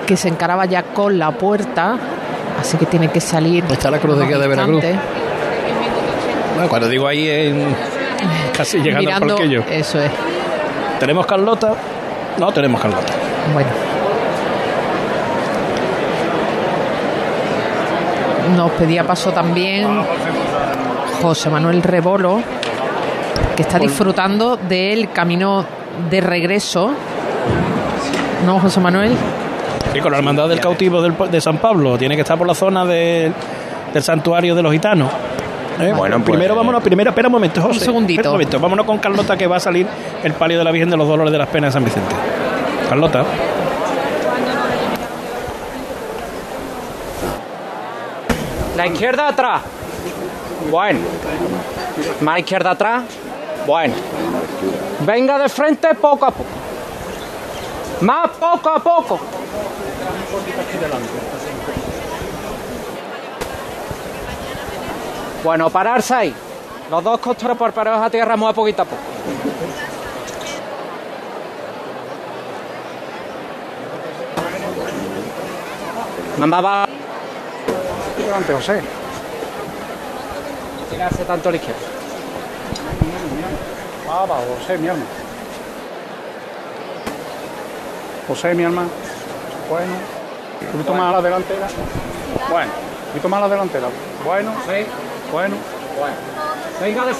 que 0.07 0.17
se 0.17 0.29
encaraba 0.29 0.67
ya 0.67 0.83
con 0.83 1.19
la 1.19 1.31
puerta, 1.31 1.97
así 2.61 2.77
que 2.77 2.85
tiene 2.85 3.09
que 3.09 3.21
salir. 3.21 3.65
Está 3.71 3.91
la 3.91 3.99
cruz 3.99 4.19
de 4.19 4.27
guía 4.27 4.39
de 4.39 4.49
Veracruz. 4.49 4.85
Bueno, 6.55 6.69
cuando 6.69 6.89
digo 6.89 7.07
ahí, 7.07 7.27
en, 7.29 7.75
casi 8.55 8.79
llegando 8.79 9.07
Mirando, 9.09 9.35
al 9.35 9.39
parquillo. 9.39 9.65
eso 9.71 9.99
es. 9.99 10.11
¿Tenemos 10.99 11.25
Carlota? 11.25 11.73
No 12.39 12.53
tenemos 12.53 12.81
Carlota. 12.81 13.13
Bueno. 13.53 13.69
nos 18.57 18.71
pedía 18.73 19.05
paso 19.07 19.31
también 19.31 19.87
José 21.23 21.51
Manuel 21.51 21.83
Rebolo, 21.83 22.41
que 23.55 23.63
está 23.63 23.79
disfrutando 23.79 24.57
del 24.57 25.13
camino 25.13 25.65
de 26.11 26.21
regreso. 26.21 26.91
¿No, 28.45 28.59
José 28.59 28.81
Manuel? 28.81 29.13
Sí, 29.93 30.01
con 30.01 30.11
la 30.13 30.19
hermandad 30.19 30.49
del 30.49 30.61
cautivo 30.61 31.01
de 31.03 31.41
San 31.41 31.59
Pablo. 31.59 31.97
Tiene 31.99 32.17
que 32.17 32.23
estar 32.23 32.37
por 32.39 32.47
la 32.47 32.55
zona 32.55 32.85
de- 32.85 33.31
del 33.93 34.03
santuario 34.03 34.55
de 34.55 34.63
los 34.63 34.73
gitanos. 34.73 35.11
¿Eh? 35.81 35.93
Bueno, 35.95 36.17
pues- 36.19 36.31
primero 36.31 36.55
vámonos, 36.55 36.83
primero, 36.83 37.11
espera 37.11 37.29
un 37.29 37.33
momento, 37.33 37.63
José. 37.63 37.79
Un 37.79 37.85
segundito. 37.85 38.21
Espera 38.21 38.31
un 38.31 38.35
momento, 38.35 38.61
vámonos 38.61 38.87
con 38.87 38.99
Carlota 38.99 39.37
que 39.37 39.47
va 39.47 39.57
a 39.57 39.61
salir 39.61 39.87
el 40.23 40.33
palio 40.35 40.59
de 40.59 40.65
la 40.65 40.71
Virgen 40.71 40.91
de 40.91 40.97
los 40.97 41.09
Dolores 41.09 41.33
de 41.33 41.39
las 41.39 41.49
Penas 41.49 41.73
de 41.73 41.73
San 41.73 41.85
Vicente. 41.85 42.15
Carlota. 42.89 43.25
La 48.77 48.87
izquierda 48.87 49.29
atrás. 49.29 49.63
Bueno. 50.71 51.01
Más 52.21 52.39
izquierda 52.39 52.71
atrás. 52.71 53.03
Bueno. 53.67 53.95
Venga 55.01 55.39
de 55.39 55.49
frente 55.49 55.95
poco 55.95 56.27
a 56.27 56.31
poco. 56.31 56.51
Más 58.01 58.31
poco 58.31 58.71
a 58.71 58.79
poco. 58.83 59.21
Bueno, 65.43 65.71
pararse 65.71 66.15
ahí. 66.15 66.35
Los 66.91 67.05
dos 67.05 67.21
costados 67.21 67.57
por 67.57 67.73
parados 67.73 68.03
a 68.03 68.11
tierra 68.11 68.37
muy 68.37 68.49
a 68.49 68.53
poquito 68.53 68.83
a 68.83 68.85
poco. 68.85 69.03
Mamá 76.37 76.61
va. 76.61 76.89
Delante, 78.19 78.53
José. 78.53 78.83
Tirarse 80.91 81.25
tanto 81.25 81.49
a 81.49 81.53
la 81.53 81.57
izquierda. 81.57 81.81
Va, 84.09 84.27
va, 84.27 84.37
José, 84.59 84.79
mi 84.79 84.89
alma. 84.89 85.05
José, 88.27 88.55
mi 88.55 88.65
alma. 88.65 88.85
Bueno. 89.69 89.93
Un 90.61 90.73
poquito 90.73 90.95
más 90.95 91.09
a 91.11 91.17
la 91.17 91.23
delantera. 91.23 91.69
Bueno. 92.51 92.73
Un 92.73 93.09
poquito 93.09 93.29
más 93.29 93.39
a 93.39 93.43
la 93.43 93.49
delantera. 93.49 93.89
Bueno. 94.25 94.53
Sí. 94.67 94.87
Bueno. 95.33 95.57
Bueno. 95.99 96.17
Venga 96.81 97.05
de 97.07 97.13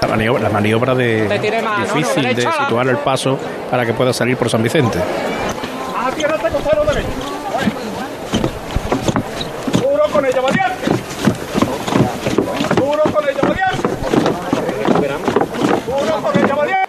La 0.00 0.08
maniobra, 0.08 0.42
la 0.42 0.48
maniobra 0.48 0.94
de 0.94 1.28
difícil 1.94 2.34
de 2.34 2.42
situar 2.42 2.88
el 2.88 2.98
paso 2.98 3.38
para 3.70 3.84
que 3.84 3.92
pueda 3.92 4.12
salir 4.12 4.36
por 4.36 4.48
San 4.48 4.62
Vicente. 4.62 4.98
A 5.96 6.10
tierra 6.12 6.38
te 6.38 6.48
costero 6.48 6.84
derecho. 6.84 7.08
Bueno. 7.52 7.72
Duro 9.80 10.04
con 10.12 10.26
ella, 10.26 10.40
valiente. 10.40 10.72
Duro 12.76 13.02
con 13.02 13.28
ella, 13.28 13.40
valiente. 13.42 13.88
Duro 15.86 16.22
con 16.22 16.38
ella, 16.38 16.54
valiente. 16.54 16.82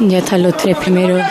Ya 0.00 0.18
están 0.18 0.42
los 0.42 0.56
tres 0.56 0.76
primeros. 0.78 1.22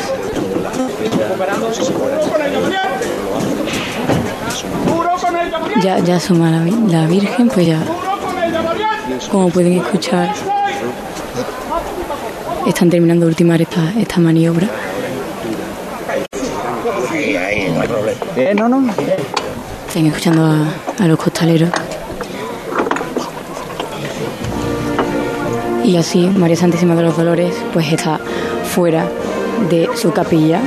Ya, 5.81 5.99
ya 5.99 6.15
asoma 6.17 6.49
la, 6.51 6.59
vi- 6.63 6.91
la 6.91 7.05
Virgen, 7.07 7.47
pues 7.49 7.67
ya, 7.67 7.79
como 9.31 9.49
pueden 9.49 9.73
escuchar, 9.73 10.33
están 12.65 12.89
terminando 12.89 13.25
de 13.25 13.29
ultimar 13.29 13.61
esta, 13.61 13.93
esta 13.99 14.19
maniobra. 14.19 14.67
problema. 17.87 18.17
Eh, 18.35 18.53
no, 18.55 18.67
no. 18.69 18.91
Están 19.87 20.05
escuchando 20.07 20.45
a, 20.45 21.03
a 21.03 21.07
los 21.07 21.17
costaleros. 21.19 21.69
Y 25.83 25.95
así 25.95 26.27
María 26.27 26.57
Santísima 26.57 26.95
de 26.95 27.03
los 27.03 27.15
Dolores 27.15 27.53
pues 27.71 27.91
está 27.93 28.19
fuera 28.75 29.05
de 29.69 29.87
su 29.95 30.11
capilla. 30.11 30.59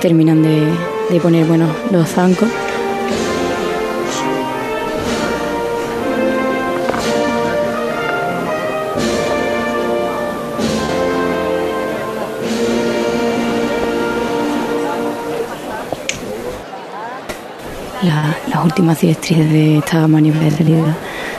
Terminan 0.00 0.42
de, 0.42 0.66
de 1.10 1.20
poner 1.20 1.44
bueno, 1.46 1.66
los 1.90 2.08
zancos. 2.08 2.48
La- 18.02 18.36
las 18.48 18.64
últimas 18.64 19.00
directrices 19.00 19.50
de 19.50 19.78
esta 19.78 20.06
maniobra 20.06 20.48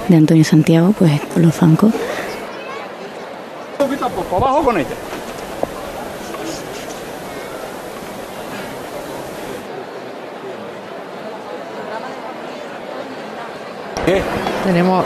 de 0.08 0.16
Antonio 0.18 0.44
Santiago, 0.44 0.94
pues 0.98 1.20
por 1.22 1.42
los 1.42 1.56
zancos. 1.56 1.94
Abajo 4.36 4.64
con 4.64 4.78
ella. 4.78 4.88
Tenemos 14.66 15.06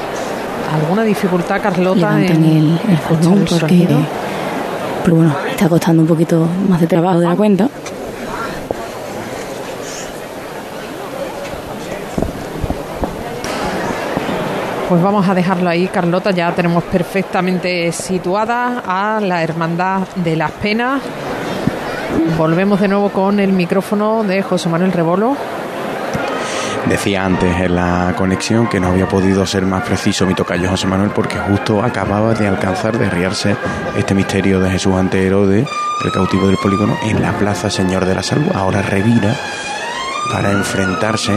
alguna 0.74 1.04
dificultad, 1.04 1.62
Carlota, 1.62 2.16
Levantan 2.18 2.44
en 2.44 2.46
el, 2.46 2.80
el 2.90 3.00
cordón 3.08 3.46
porque 3.50 3.88
pero 5.04 5.18
bueno, 5.18 5.36
está 5.50 5.68
costando 5.68 6.02
un 6.02 6.08
poquito 6.08 6.48
más 6.70 6.80
de 6.80 6.88
trabajo 6.88 7.20
de 7.20 7.28
la 7.28 7.36
cuenta. 7.36 7.68
Pues 14.88 15.02
vamos 15.02 15.28
a 15.28 15.34
dejarlo 15.34 15.70
ahí, 15.70 15.88
Carlota. 15.88 16.32
Ya 16.32 16.54
tenemos 16.54 16.84
perfectamente 16.86 17.92
situada 17.92 18.84
a 18.86 19.20
la 19.20 19.44
Hermandad 19.44 20.08
de 20.16 20.38
las 20.38 20.52
Penas. 20.52 21.02
Volvemos 22.38 22.80
de 22.80 22.88
nuevo 22.88 23.10
con 23.10 23.40
el 23.40 23.52
micrófono 23.52 24.24
de 24.24 24.42
José 24.42 24.70
Manuel 24.70 24.94
Rebolo. 24.94 25.36
Decía 26.88 27.26
antes 27.26 27.60
en 27.62 27.76
la 27.76 28.14
conexión 28.18 28.68
que 28.68 28.80
no 28.80 28.90
había 28.90 29.08
podido 29.08 29.46
ser 29.46 29.66
más 29.66 29.84
preciso 29.84 30.26
mi 30.26 30.36
tocayo 30.36 30.70
José 30.70 30.86
Manuel 30.86 31.12
porque 31.12 31.38
justo 31.38 31.82
acababa 31.82 32.34
de 32.34 32.48
alcanzar 32.48 33.00
de 33.00 33.10
riarse 33.10 33.56
este 33.96 34.14
misterio 34.14 34.60
de 34.60 34.70
Jesús 34.70 34.94
ante 34.94 35.26
Herodes, 35.26 35.68
el 36.04 36.12
cautivo 36.12 36.48
del 36.48 36.58
polígono, 36.58 36.98
en 37.04 37.22
la 37.22 37.32
Plaza 37.38 37.70
Señor 37.70 38.06
de 38.06 38.16
la 38.16 38.22
Salud. 38.22 38.48
Ahora 38.54 38.82
revira 38.82 39.34
para 40.32 40.52
enfrentarse 40.52 41.34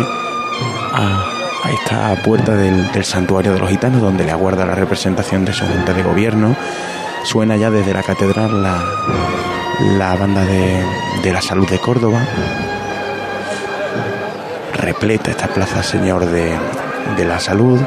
a, 0.92 1.24
esta 1.72 2.14
puerta 2.22 2.54
del, 2.54 2.90
del 2.92 3.04
santuario 3.04 3.52
de 3.52 3.60
los 3.60 3.70
gitanos 3.70 4.00
donde 4.00 4.24
le 4.24 4.32
aguarda 4.32 4.66
la 4.66 4.74
representación 4.74 5.44
de 5.44 5.52
su 5.52 5.64
junta 5.64 5.92
de 5.92 6.02
gobierno. 6.02 6.56
Suena 7.22 7.56
ya 7.56 7.70
desde 7.70 7.94
la 7.94 8.02
catedral 8.02 8.62
la, 8.62 8.82
la 9.96 10.16
banda 10.16 10.44
de, 10.44 10.84
de 11.22 11.32
la 11.32 11.40
salud 11.40 11.68
de 11.68 11.78
Córdoba 11.78 12.26
repleta 14.76 15.30
esta 15.30 15.48
plaza 15.48 15.82
Señor 15.82 16.26
de, 16.26 16.56
la 17.24 17.40
Salud. 17.40 17.80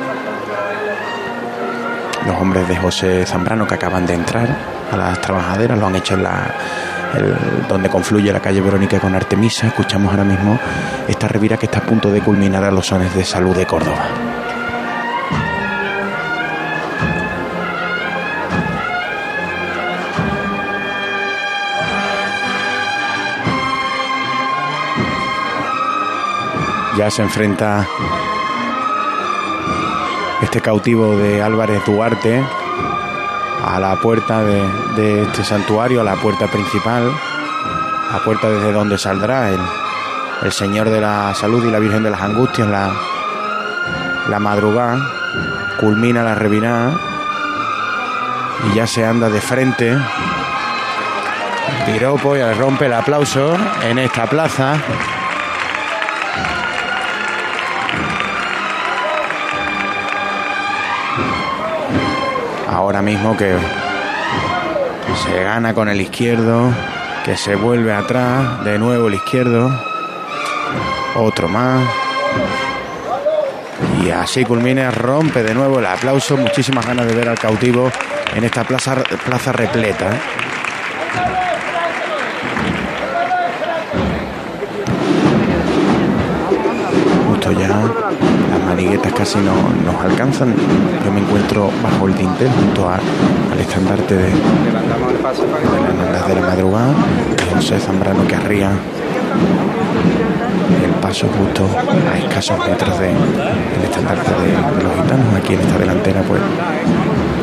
Los 2.26 2.36
hombres 2.38 2.68
de 2.68 2.76
José 2.78 3.26
Zambrano 3.26 3.68
que 3.68 3.76
acaban 3.76 4.06
de 4.06 4.14
entrar 4.14 4.48
a 4.92 4.98
las 4.98 5.22
trabajaderas 5.22 5.78
lo 5.80 5.88
han 5.88 5.96
hecho 5.96 6.16
en 6.16 6.24
la 6.24 6.54
donde 7.68 7.90
confluye 7.90 8.32
la 8.32 8.40
calle 8.40 8.62
Verónica 8.62 9.00
con 9.00 9.16
Artemisa. 9.16 9.68
Escuchamos 9.68 10.12
ahora 10.12 10.24
mismo 10.24 10.60
esta 11.08 11.28
revira 11.28 11.58
que 11.58 11.66
está 11.66 11.80
a 11.80 11.84
punto 11.84 12.12
de 12.12 12.22
culminar 12.22 12.64
a 12.64 12.72
los 12.72 12.88
sones 12.88 13.16
de 13.16 13.24
salud 13.24 13.56
de 13.56 13.66
Córdoba. 13.66 14.39
Ya 27.00 27.10
se 27.10 27.22
enfrenta 27.22 27.88
este 30.42 30.60
cautivo 30.60 31.16
de 31.16 31.42
Álvarez 31.42 31.82
Duarte 31.86 32.44
a 33.66 33.80
la 33.80 33.96
puerta 33.96 34.44
de, 34.44 35.22
este 35.22 35.46
santuario, 35.46 36.02
a 36.02 36.04
la 36.04 36.18
puerta 36.18 36.48
principal, 36.48 37.10
a 38.10 38.18
la 38.18 38.20
puerta 38.26 38.50
desde 38.50 38.74
donde 38.74 38.98
saldrá 38.98 39.50
el, 39.50 40.52
Señor 40.52 40.90
de 40.90 41.00
la 41.00 41.34
Salud 41.36 41.66
y 41.66 41.72
la 41.72 41.80
Virgen 41.80 42.04
de 42.04 42.10
las 42.10 42.22
Angustias, 42.22 42.68
la, 42.68 42.92
la 44.28 44.40
madrugada, 44.40 45.00
culmina 45.80 46.22
la 46.22 46.36
revirada 46.36 46.92
y 48.70 48.76
ya 48.76 48.86
se 48.86 49.06
anda 49.06 49.30
de 49.30 49.40
frente. 49.40 49.98
Piropo 51.86 52.36
y 52.36 52.54
rompe 52.56 52.88
el 52.88 52.94
aplauso 52.94 53.56
en 53.84 54.00
esta 54.00 54.26
plaza. 54.26 54.76
Mismo 63.02 63.36
que 63.38 63.56
se 65.24 65.44
gana 65.44 65.74
con 65.74 65.90
el 65.90 66.02
izquierdo, 66.02 66.74
que 67.26 67.38
se 67.38 67.56
vuelve 67.56 67.94
atrás, 67.94 68.64
de 68.64 68.78
nuevo 68.78 69.08
el 69.08 69.16
izquierdo, 69.16 69.72
otro 71.16 71.48
más. 71.48 71.88
Y 74.04 74.10
así 74.10 74.44
culmina, 74.46 74.92
rompe 74.92 75.44
de 75.44 75.54
nuevo 75.54 75.80
el 75.80 75.86
aplauso, 75.86 76.38
muchísimas 76.38 76.86
ganas 76.86 77.08
de 77.08 77.16
ver 77.16 77.30
al 77.30 77.40
cautivo 77.40 77.92
en 78.36 78.44
esta 78.44 78.64
plaza, 78.64 78.96
plaza 79.26 79.52
repleta. 79.52 80.16
¿eh? 80.16 80.20
Justo 87.28 87.52
ya 87.52 87.68
las 89.04 89.12
maniguetas 89.12 89.14
casi 89.14 89.40
no 89.40 89.54
nos 89.92 90.02
alcanzan. 90.04 90.54
Yo 91.06 91.12
me 91.12 91.20
encuentro 91.22 91.70
bajo 91.84 92.08
el 92.08 92.16
dintel 92.16 92.50
junto 92.50 92.90
a- 92.90 92.96
al 93.52 93.60
estandarte 93.60 94.16
de, 94.16 94.24
de 94.24 94.32
la 94.32 95.88
hermandad 95.90 96.28
de 96.28 96.36
la 96.36 96.42
madrugada. 96.42 96.94
Y 97.52 97.56
José 97.56 97.80
Zambrano 97.80 98.26
que 98.28 98.36
arría 98.36 98.72
el 100.84 100.92
paso 101.02 101.28
justo 101.28 101.68
a 102.14 102.18
escasos 102.18 102.58
metros 102.68 103.00
de- 103.00 103.08
del 103.08 103.84
estandarte 103.84 104.32
de, 104.32 104.48
de 104.78 104.84
los 104.84 104.94
gitanos. 104.96 105.36
Aquí 105.38 105.54
en 105.54 105.60
esta 105.62 105.78
delantera, 105.78 106.22
pues 106.22 106.42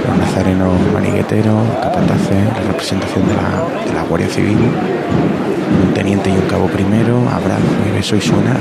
los 0.08 0.18
nazarenos 0.18 0.72
manigueteros, 0.92 1.62
capataces, 1.82 2.44
la 2.54 2.62
representación 2.68 3.26
de 3.28 3.34
la, 3.34 3.84
de 3.86 3.92
la 3.94 4.02
Guardia 4.04 4.28
Civil, 4.28 4.58
un 4.58 5.94
teniente 5.94 6.30
y 6.30 6.34
un 6.34 6.42
cabo 6.48 6.66
primero, 6.66 7.18
abrazo 7.28 7.62
y 7.88 7.96
beso 7.96 8.16
y 8.16 8.20
suena 8.20 8.54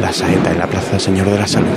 la 0.00 0.12
saeta 0.12 0.52
en 0.52 0.58
la 0.58 0.66
Plaza 0.66 0.98
Señor 0.98 1.28
de 1.30 1.38
la 1.38 1.46
Salud. 1.46 1.68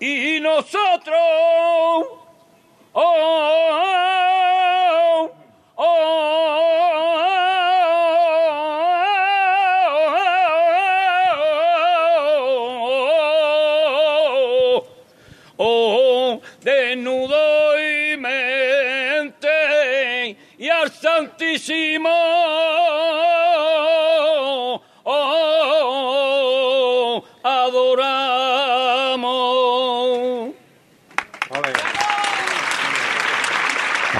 Y 0.00 0.38
nosotros, 0.40 1.16
oh, 2.92 3.87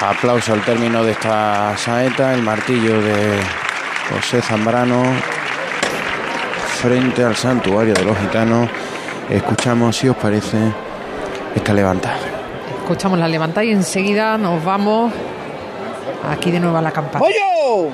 Aplauso 0.08 0.54
al 0.54 0.64
término 0.64 1.04
de 1.04 1.12
esta 1.12 1.76
saeta, 1.76 2.32
el 2.32 2.40
martillo 2.40 2.98
de 2.98 3.38
José 4.10 4.40
Zambrano 4.40 5.02
frente 6.80 7.22
al 7.22 7.36
santuario 7.36 7.92
de 7.92 8.04
los 8.04 8.16
gitanos. 8.16 8.70
Escuchamos, 9.28 9.94
si 9.98 10.08
os 10.08 10.16
parece, 10.16 10.56
esta 11.54 11.74
levantada. 11.74 12.16
Escuchamos 12.80 13.18
la 13.18 13.28
levantada 13.28 13.64
y 13.64 13.72
enseguida 13.72 14.38
nos 14.38 14.64
vamos 14.64 15.12
aquí 16.26 16.52
de 16.52 16.60
nuevo 16.60 16.78
a 16.78 16.82
la 16.82 16.90
campana. 16.90 17.18
¡Pollo! 17.18 17.90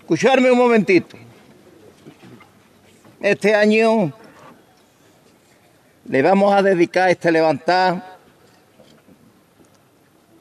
Escucharme 0.00 0.50
un 0.50 0.56
momentito. 0.56 1.14
Este 3.20 3.54
año 3.54 4.14
le 6.08 6.22
vamos 6.22 6.54
a 6.54 6.62
dedicar 6.62 7.10
este 7.10 7.30
levantar 7.30 8.02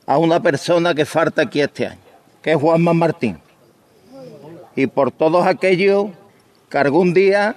a 0.06 0.18
una 0.18 0.40
persona 0.40 0.96
que 0.96 1.06
falta 1.06 1.42
aquí 1.42 1.60
este 1.60 1.88
año, 1.88 2.00
que 2.42 2.52
es 2.52 2.58
Juanma 2.58 2.94
Martín. 2.94 3.38
Y 4.76 4.88
por 4.88 5.12
todos 5.12 5.46
aquellos 5.46 6.08
que 6.70 6.78
algún 6.78 7.14
día 7.14 7.56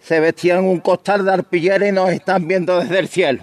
se 0.00 0.18
vestían 0.18 0.64
un 0.64 0.80
costal 0.80 1.24
de 1.24 1.32
arpillera 1.32 1.86
y 1.86 1.92
nos 1.92 2.10
están 2.10 2.48
viendo 2.48 2.80
desde 2.80 2.98
el 2.98 3.08
cielo. 3.08 3.42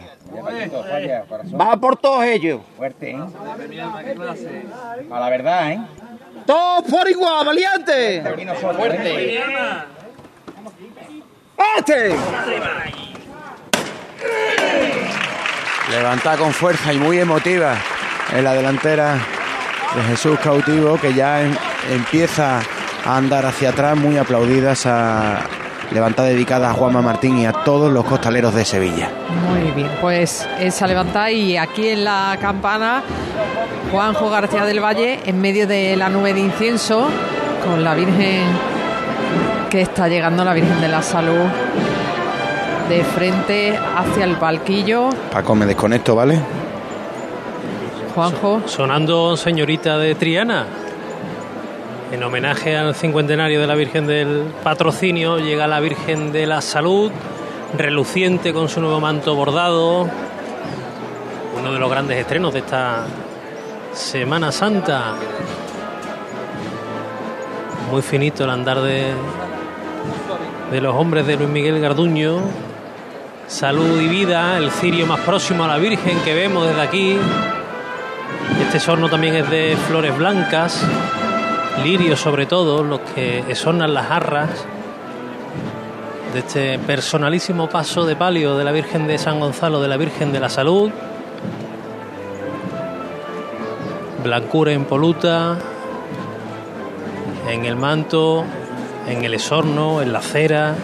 Va 1.59 1.77
por 1.77 1.95
todos 1.95 2.25
ellos. 2.25 2.61
Fuerte, 2.75 3.11
¿eh? 3.11 3.17
A 5.11 5.19
la 5.19 5.29
verdad, 5.29 5.71
¿eh? 5.71 5.79
Todos 6.45 6.91
por 6.91 7.09
igual, 7.09 7.45
valiente. 7.45 8.23
Fuerte. 8.75 9.39
¡Este! 11.77 13.12
Levanta 15.91 16.37
con 16.37 16.51
fuerza 16.53 16.93
y 16.93 16.97
muy 16.97 17.19
emotiva 17.19 17.75
en 18.35 18.43
la 18.43 18.53
delantera 18.53 19.15
de 19.95 20.03
Jesús 20.09 20.39
cautivo 20.39 20.97
que 20.99 21.13
ya 21.13 21.41
em- 21.43 21.55
empieza 21.91 22.59
a 23.05 23.17
andar 23.17 23.45
hacia 23.45 23.69
atrás 23.69 23.95
muy 23.95 24.17
aplaudida 24.17 24.71
esa 24.71 25.41
levantada 25.91 26.29
dedicada 26.29 26.69
a 26.69 26.73
Juanma 26.73 27.01
Martín 27.01 27.37
y 27.37 27.45
a 27.45 27.51
todos 27.51 27.91
los 27.91 28.05
costaleros 28.05 28.55
de 28.55 28.65
Sevilla. 28.65 29.11
Muy 29.49 29.69
bien, 29.71 29.91
pues 30.01 30.47
esa 30.59 30.87
levantada 30.87 31.29
y 31.29 31.57
aquí 31.57 31.89
en 31.89 32.05
la 32.05 32.37
campana 32.41 33.03
Juanjo 33.91 34.29
García 34.31 34.65
del 34.65 34.79
Valle 34.83 35.19
en 35.25 35.39
medio 35.39 35.67
de 35.67 35.95
la 35.95 36.09
nube 36.09 36.33
de 36.33 36.39
incienso 36.39 37.07
con 37.63 37.83
la 37.83 37.93
Virgen 37.93 38.41
que 39.69 39.81
está 39.81 40.07
llegando, 40.07 40.43
la 40.43 40.53
Virgen 40.53 40.81
de 40.81 40.87
la 40.87 41.03
Salud, 41.03 41.45
de 42.93 43.03
frente 43.03 43.75
hacia 43.75 44.23
el 44.23 44.37
palquillo. 44.37 45.09
Paco, 45.31 45.55
me 45.55 45.65
desconecto, 45.65 46.15
¿vale? 46.15 46.39
Juanjo. 48.13 48.61
Sonando 48.67 49.35
Señorita 49.35 49.97
de 49.97 50.13
Triana. 50.13 50.67
En 52.11 52.21
homenaje 52.21 52.77
al 52.77 52.93
cincuentenario 52.93 53.59
de 53.59 53.65
la 53.65 53.73
Virgen 53.73 54.05
del 54.05 54.43
Patrocinio, 54.63 55.39
llega 55.39 55.65
la 55.65 55.79
Virgen 55.79 56.31
de 56.31 56.45
la 56.45 56.61
Salud, 56.61 57.11
reluciente 57.75 58.53
con 58.53 58.69
su 58.69 58.79
nuevo 58.79 58.99
manto 58.99 59.33
bordado. 59.33 60.07
Uno 61.59 61.73
de 61.73 61.79
los 61.79 61.89
grandes 61.89 62.19
estrenos 62.19 62.53
de 62.53 62.59
esta 62.59 63.05
Semana 63.93 64.51
Santa. 64.51 65.15
Muy 67.89 68.03
finito 68.03 68.43
el 68.43 68.51
andar 68.51 68.81
de, 68.81 69.13
de 70.71 70.81
los 70.81 70.93
hombres 70.93 71.25
de 71.25 71.37
Luis 71.37 71.49
Miguel 71.49 71.79
Garduño. 71.79 72.72
Salud 73.47 74.01
y 74.01 74.07
vida, 74.07 74.57
el 74.57 74.71
cirio 74.71 75.05
más 75.05 75.19
próximo 75.19 75.65
a 75.65 75.67
la 75.67 75.77
Virgen 75.77 76.19
que 76.21 76.33
vemos 76.33 76.65
desde 76.65 76.81
aquí. 76.81 77.17
Este 78.61 78.79
sorno 78.79 79.09
también 79.09 79.35
es 79.35 79.49
de 79.49 79.77
flores 79.87 80.17
blancas, 80.17 80.81
lirios 81.83 82.19
sobre 82.19 82.45
todo, 82.45 82.83
los 82.83 83.01
que 83.01 83.43
esornan 83.49 83.93
las 83.93 84.07
jarras 84.07 84.49
de 86.33 86.39
este 86.39 86.79
personalísimo 86.79 87.69
paso 87.69 88.05
de 88.05 88.15
palio 88.15 88.57
de 88.57 88.63
la 88.63 88.71
Virgen 88.71 89.07
de 89.07 89.17
San 89.17 89.39
Gonzalo, 89.39 89.81
de 89.81 89.87
la 89.89 89.97
Virgen 89.97 90.31
de 90.31 90.39
la 90.39 90.49
Salud. 90.49 90.89
Blancura 94.23 94.71
impoluta 94.71 95.57
en 97.49 97.65
el 97.65 97.75
manto, 97.75 98.45
en 99.07 99.23
el 99.23 99.33
esorno, 99.33 100.01
en 100.01 100.13
la 100.13 100.21
cera 100.21 100.75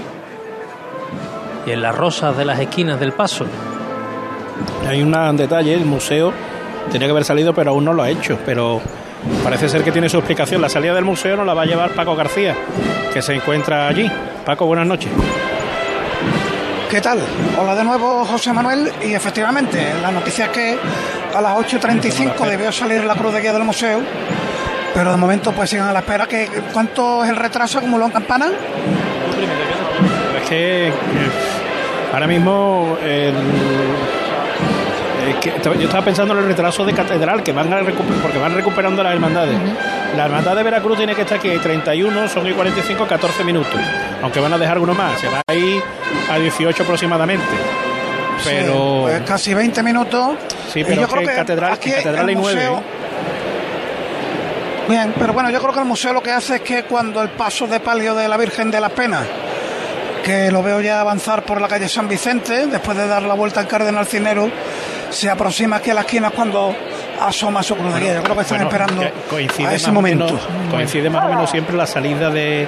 y 1.66 1.72
en 1.72 1.82
las 1.82 1.95
rosas 1.95 2.38
de 2.38 2.45
las 2.45 2.60
esquinas 2.60 2.99
del 2.99 3.14
paso. 3.14 3.45
Hay 4.88 5.01
un 5.01 5.38
detalle, 5.38 5.74
el 5.74 5.86
museo 5.86 6.34
tenía 6.91 7.07
que 7.07 7.12
haber 7.12 7.26
salido, 7.26 7.53
pero 7.53 7.72
aún 7.72 7.86
no 7.86 7.93
lo 7.93 8.03
ha 8.03 8.10
hecho. 8.10 8.39
Pero 8.45 8.82
parece 9.43 9.70
ser 9.70 9.84
que 9.84 9.91
tiene 9.91 10.10
su 10.10 10.18
explicación. 10.18 10.62
La 10.62 10.70
salida 10.70 10.93
del 10.93 11.05
museo 11.05 11.38
no 11.38 11.45
la 11.45 11.53
va 11.53 11.64
a 11.64 11.66
llevar 11.66 11.91
Paco 11.91 12.16
García, 12.16 12.55
que 13.14 13.22
se 13.22 13.34
encuentra 13.34 13.88
allí. 13.88 14.10
Paco, 14.45 14.66
buenas 14.66 14.88
noches. 14.88 15.12
¿Qué 16.89 17.01
tal? 17.01 17.20
Hola 17.60 17.76
de 17.76 17.84
nuevo, 17.84 18.26
José 18.26 18.51
Manuel. 18.51 18.91
Y 19.05 19.14
efectivamente, 19.14 19.93
la 20.01 20.12
noticia 20.12 20.45
es 20.45 20.51
que 20.51 20.78
a 21.36 21.41
las 21.41 21.53
8.35 21.57 22.47
debió 22.47 22.72
salir 22.72 23.03
la 23.03 23.14
cruz 23.14 23.34
de 23.34 23.41
guía 23.41 23.53
del 23.53 23.64
museo. 23.64 24.01
Pero 24.93 25.12
de 25.12 25.18
momento, 25.18 25.51
pues 25.51 25.70
sigan 25.70 25.88
a 25.88 25.93
la 25.93 25.99
espera. 25.99 26.26
que 26.26 26.47
¿Cuánto 26.74 27.24
es 27.24 27.30
el 27.30 27.36
retraso 27.36 27.78
acumuló 27.78 28.05
en 28.05 28.12
campana? 28.12 28.47
Es 30.41 30.49
que 30.49 30.88
eh, 30.88 30.91
ahora 32.12 32.28
mismo 32.28 32.97
el 33.03 33.36
que 35.39 35.53
yo 35.64 35.86
estaba 35.86 36.03
pensando 36.03 36.34
en 36.34 36.39
el 36.39 36.45
retraso 36.45 36.86
de 36.86 36.93
catedral 36.93 37.43
que 37.43 37.51
van 37.51 37.72
a 37.72 37.80
porque 38.22 38.38
van 38.38 38.53
recuperando 38.53 39.03
las 39.03 39.14
hermandades. 39.14 39.57
La 40.16 40.26
hermandad 40.26 40.55
de 40.55 40.64
Veracruz 40.64 40.97
tiene 40.97 41.16
que 41.16 41.22
estar 41.22 41.38
aquí 41.38 41.49
31, 41.49 42.28
son 42.28 42.47
y 42.47 42.53
45, 42.53 43.05
14 43.05 43.43
minutos. 43.43 43.80
Aunque 44.22 44.39
van 44.39 44.53
a 44.53 44.57
dejar 44.57 44.80
uno 44.80 44.93
más, 44.93 45.20
se 45.20 45.28
va 45.28 45.41
a 45.45 45.53
ir 45.53 45.82
a 46.30 46.38
18 46.38 46.84
aproximadamente. 46.84 47.45
Pero. 48.43 49.01
pues 49.03 49.22
casi 49.22 49.53
20 49.53 49.84
minutos. 49.84 50.32
Sí, 50.72 50.84
pero 50.84 51.07
que, 51.07 51.26
catedral, 51.26 51.74
aquí 51.74 51.91
catedral 51.91 52.28
hay 52.30 52.36
9. 52.36 52.70
Bien, 54.88 55.14
pero 55.20 55.34
bueno, 55.34 55.51
yo 55.51 55.60
creo 55.60 55.74
que 55.74 55.80
el 55.80 55.86
museo 55.86 56.14
lo 56.14 56.24
que 56.24 56.32
hace 56.32 56.55
es 56.55 56.62
que 56.62 56.84
cuando 56.84 57.22
el 57.22 57.30
paso 57.30 57.68
de 57.68 57.80
palio 57.80 58.16
de 58.16 58.28
la 58.28 58.38
Virgen 58.38 58.72
de 58.72 58.80
las 58.80 58.91
Penas, 58.91 59.24
que 60.24 60.52
lo 60.52 60.64
veo 60.64 60.82
ya 60.82 61.02
avanzar 61.02 61.44
por 61.44 61.62
la 61.62 61.68
calle 61.68 61.88
San 61.90 62.08
Vicente, 62.08 62.68
después 62.68 62.98
de 62.98 63.08
dar 63.08 63.24
la 63.24 63.34
vuelta 63.34 63.60
al 63.60 63.68
Cardenal 63.68 64.06
Cinero, 64.06 64.50
se 65.10 65.30
aproxima 65.30 65.78
aquí 65.78 65.90
a 65.90 65.96
la 65.96 66.02
esquina 66.02 66.30
cuando 66.32 66.76
asoma 67.20 67.64
su 67.64 67.76
cruz 67.76 67.94
Yo 68.00 68.24
creo 68.24 68.36
que 68.36 68.42
están 68.42 68.62
esperando 68.62 69.02
a 69.02 69.74
ese 69.74 69.92
momento. 69.92 70.40
coincide 70.72 71.10
más 71.10 71.26
o 71.26 71.30
menos 71.30 71.50
siempre 71.50 71.76
la 71.76 71.86
salida 71.86 72.30
de, 72.30 72.68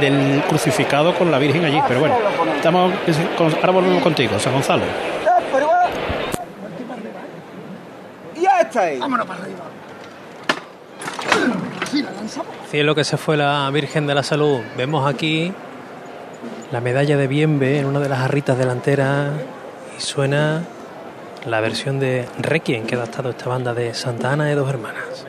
del 0.00 0.42
crucificado 0.48 1.14
con 1.14 1.30
la 1.30 1.38
Virgen 1.38 1.64
allí. 1.64 1.80
Pero 1.86 2.00
bueno, 2.00 2.16
estamos 2.56 2.92
ahora 3.38 3.72
volvemos 3.72 4.02
contigo, 4.02 4.38
San 4.38 4.52
Gonzalo. 4.52 4.84
Ya 8.40 8.60
está 8.60 8.80
ahí. 8.82 8.98
Vámonos 8.98 9.26
para 9.26 9.42
arriba. 9.42 9.64
Cielo 12.70 12.94
que 12.94 13.04
se 13.04 13.16
fue 13.16 13.36
la 13.36 13.70
Virgen 13.70 14.06
de 14.06 14.14
la 14.14 14.22
Salud. 14.22 14.60
Vemos 14.76 15.08
aquí 15.08 15.52
la 16.72 16.80
medalla 16.80 17.16
de 17.16 17.28
Bienve 17.28 17.78
en 17.78 17.86
una 17.86 18.00
de 18.00 18.08
las 18.08 18.18
jarritas 18.18 18.58
delanteras 18.58 19.30
y 19.96 20.00
suena 20.00 20.64
la 21.46 21.60
versión 21.60 22.00
de 22.00 22.26
Requiem 22.38 22.86
que 22.86 22.96
ha 22.96 22.98
adaptado 22.98 23.30
esta 23.30 23.48
banda 23.48 23.72
de 23.72 23.94
Santa 23.94 24.32
Ana 24.32 24.46
de 24.46 24.56
Dos 24.56 24.68
Hermanas. 24.68 25.26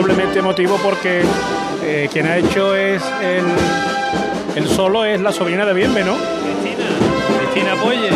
Doblemente 0.00 0.38
emotivo 0.38 0.78
porque 0.82 1.22
eh, 1.84 2.08
quien 2.10 2.26
ha 2.26 2.38
hecho 2.38 2.74
es 2.74 3.02
el, 3.22 3.44
el 4.56 4.66
solo 4.66 5.04
es 5.04 5.20
la 5.20 5.30
sobrina 5.30 5.66
de 5.66 5.74
Bienve, 5.74 6.02
¿no? 6.02 6.14
Cristina, 6.14 6.88
Cristina 7.38 7.74
Polle, 7.74 8.08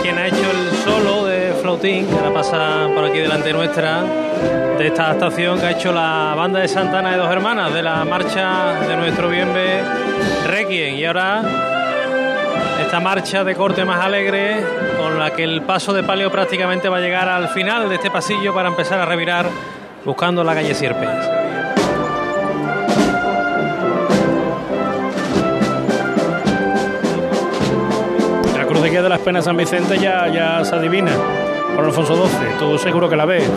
quien 0.00 0.16
ha 0.16 0.28
hecho 0.28 0.48
el 0.52 0.76
solo 0.84 1.24
de 1.24 1.54
flautín, 1.60 2.06
que 2.06 2.14
ahora 2.14 2.32
pasa 2.32 2.88
por 2.94 3.04
aquí 3.04 3.18
delante 3.18 3.52
nuestra, 3.52 4.04
de 4.78 4.86
esta 4.86 5.10
actuación 5.10 5.58
que 5.58 5.66
ha 5.66 5.70
hecho 5.72 5.92
la 5.92 6.34
banda 6.36 6.60
de 6.60 6.68
Santana 6.68 7.10
de 7.10 7.16
Dos 7.16 7.32
Hermanas, 7.32 7.74
de 7.74 7.82
la 7.82 8.04
marcha 8.04 8.74
de 8.86 8.96
nuestro 8.96 9.28
Bienve 9.28 9.82
Requiem. 10.46 10.94
Y 10.94 11.04
ahora 11.04 11.42
esta 12.80 13.00
marcha 13.00 13.42
de 13.42 13.56
corte 13.56 13.84
más 13.84 14.04
alegre, 14.04 14.64
con 14.98 15.18
la 15.18 15.32
que 15.32 15.42
el 15.42 15.62
paso 15.62 15.92
de 15.92 16.04
palio 16.04 16.30
prácticamente 16.30 16.88
va 16.88 16.98
a 16.98 17.00
llegar 17.00 17.28
al 17.28 17.48
final 17.48 17.88
de 17.88 17.96
este 17.96 18.08
pasillo 18.12 18.54
para 18.54 18.68
empezar 18.68 19.00
a 19.00 19.04
revirar 19.04 19.46
buscando 20.04 20.44
la 20.44 20.54
calle 20.54 20.74
Sierpes. 20.74 21.08
La 28.56 28.66
cruz 28.66 28.82
de 28.82 28.90
guía 28.90 29.02
de 29.02 29.08
las 29.08 29.20
penas 29.20 29.44
San 29.44 29.56
Vicente 29.56 29.98
ya, 29.98 30.28
ya 30.28 30.64
se 30.64 30.74
adivina 30.74 31.12
por 31.74 31.84
Alfonso 31.84 32.14
XII. 32.14 32.58
Tú 32.58 32.78
seguro 32.78 33.08
que 33.08 33.16
la 33.16 33.24
ves. 33.24 33.48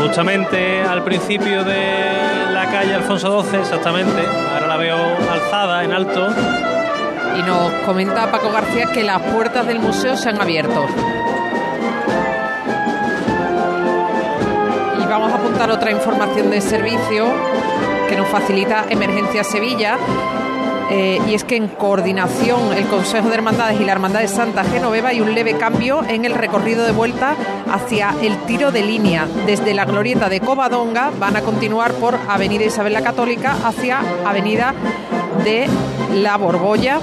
Justamente 0.00 0.82
al 0.82 1.02
principio 1.02 1.64
de 1.64 2.52
la 2.52 2.66
calle 2.70 2.94
Alfonso 2.94 3.42
XII, 3.42 3.60
exactamente. 3.60 4.22
Ahora 4.52 4.66
la 4.66 4.76
veo 4.76 4.96
alzada 5.30 5.82
en 5.84 5.92
alto. 5.92 6.28
Y 7.38 7.42
nos 7.42 7.72
comenta 7.84 8.30
Paco 8.30 8.52
García 8.52 8.86
que 8.92 9.02
las 9.02 9.20
puertas 9.22 9.66
del 9.66 9.80
museo 9.80 10.16
se 10.16 10.28
han 10.28 10.40
abierto. 10.40 10.86
Apuntar 15.54 15.70
otra 15.70 15.92
información 15.92 16.50
de 16.50 16.60
servicio 16.60 17.26
que 18.08 18.16
nos 18.16 18.26
facilita 18.26 18.86
Emergencia 18.90 19.44
Sevilla. 19.44 19.96
Eh, 20.90 21.20
y 21.28 21.34
es 21.34 21.44
que 21.44 21.54
en 21.54 21.68
coordinación 21.68 22.72
el 22.72 22.88
Consejo 22.88 23.28
de 23.28 23.36
Hermandades 23.36 23.80
y 23.80 23.84
la 23.84 23.92
Hermandad 23.92 24.18
de 24.18 24.26
Santa 24.26 24.64
Genoveva 24.64 25.10
hay 25.10 25.20
un 25.20 25.32
leve 25.32 25.56
cambio 25.56 26.02
en 26.08 26.24
el 26.24 26.34
recorrido 26.34 26.84
de 26.84 26.90
vuelta 26.90 27.36
hacia 27.70 28.16
el 28.20 28.36
tiro 28.46 28.72
de 28.72 28.82
línea. 28.82 29.28
Desde 29.46 29.74
la 29.74 29.84
glorieta 29.84 30.28
de 30.28 30.40
Covadonga 30.40 31.12
van 31.20 31.36
a 31.36 31.42
continuar 31.42 31.92
por 31.92 32.18
Avenida 32.28 32.64
Isabel 32.64 32.92
la 32.92 33.02
Católica 33.02 33.56
hacia 33.64 34.00
Avenida 34.26 34.74
de 35.44 35.68
la 36.14 36.36
Borbolla, 36.36 36.98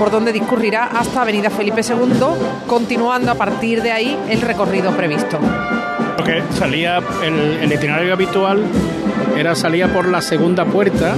por 0.00 0.10
donde 0.10 0.32
discurrirá 0.32 0.86
hasta 0.86 1.22
Avenida 1.22 1.50
Felipe 1.50 1.82
II, 1.88 2.66
continuando 2.66 3.30
a 3.30 3.36
partir 3.36 3.80
de 3.80 3.92
ahí 3.92 4.18
el 4.28 4.40
recorrido 4.40 4.90
previsto. 4.96 5.38
Porque 6.16 6.42
salía 6.52 7.00
el, 7.22 7.72
itinerario 7.72 8.12
habitual 8.12 8.62
era 9.36 9.54
salía 9.54 9.92
por 9.92 10.08
la 10.08 10.20
segunda 10.20 10.64
puerta 10.64 11.14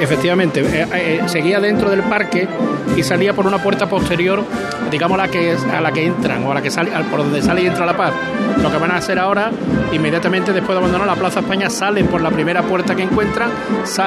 efectivamente, 0.00 0.60
eh, 0.60 0.86
eh, 0.94 1.20
seguía 1.26 1.60
dentro 1.60 1.88
del 1.88 2.02
parque 2.02 2.48
y 2.96 3.02
salía 3.02 3.34
por 3.34 3.46
una 3.46 3.58
puerta 3.58 3.88
posterior, 3.88 4.44
digamos 4.90 5.16
la 5.16 5.28
que 5.28 5.56
a 5.72 5.80
la 5.80 5.92
que 5.92 6.04
entran 6.04 6.44
o 6.44 6.50
a 6.50 6.54
la 6.54 6.62
que 6.62 6.70
sale, 6.70 6.90
por 7.10 7.20
donde 7.20 7.40
sale 7.40 7.62
y 7.62 7.66
entra 7.66 7.86
la 7.86 7.96
paz. 7.96 8.12
Lo 8.60 8.70
que 8.70 8.78
van 8.78 8.90
a 8.90 8.96
hacer 8.96 9.18
ahora, 9.18 9.50
inmediatamente 9.92 10.52
después 10.52 10.76
de 10.76 10.78
abandonar 10.78 11.06
la 11.06 11.14
Plaza 11.14 11.40
España, 11.40 11.70
salen 11.70 12.06
por 12.08 12.20
la 12.20 12.30
primera 12.30 12.62
puerta 12.62 12.94
que 12.94 13.02
encuentran, 13.02 13.50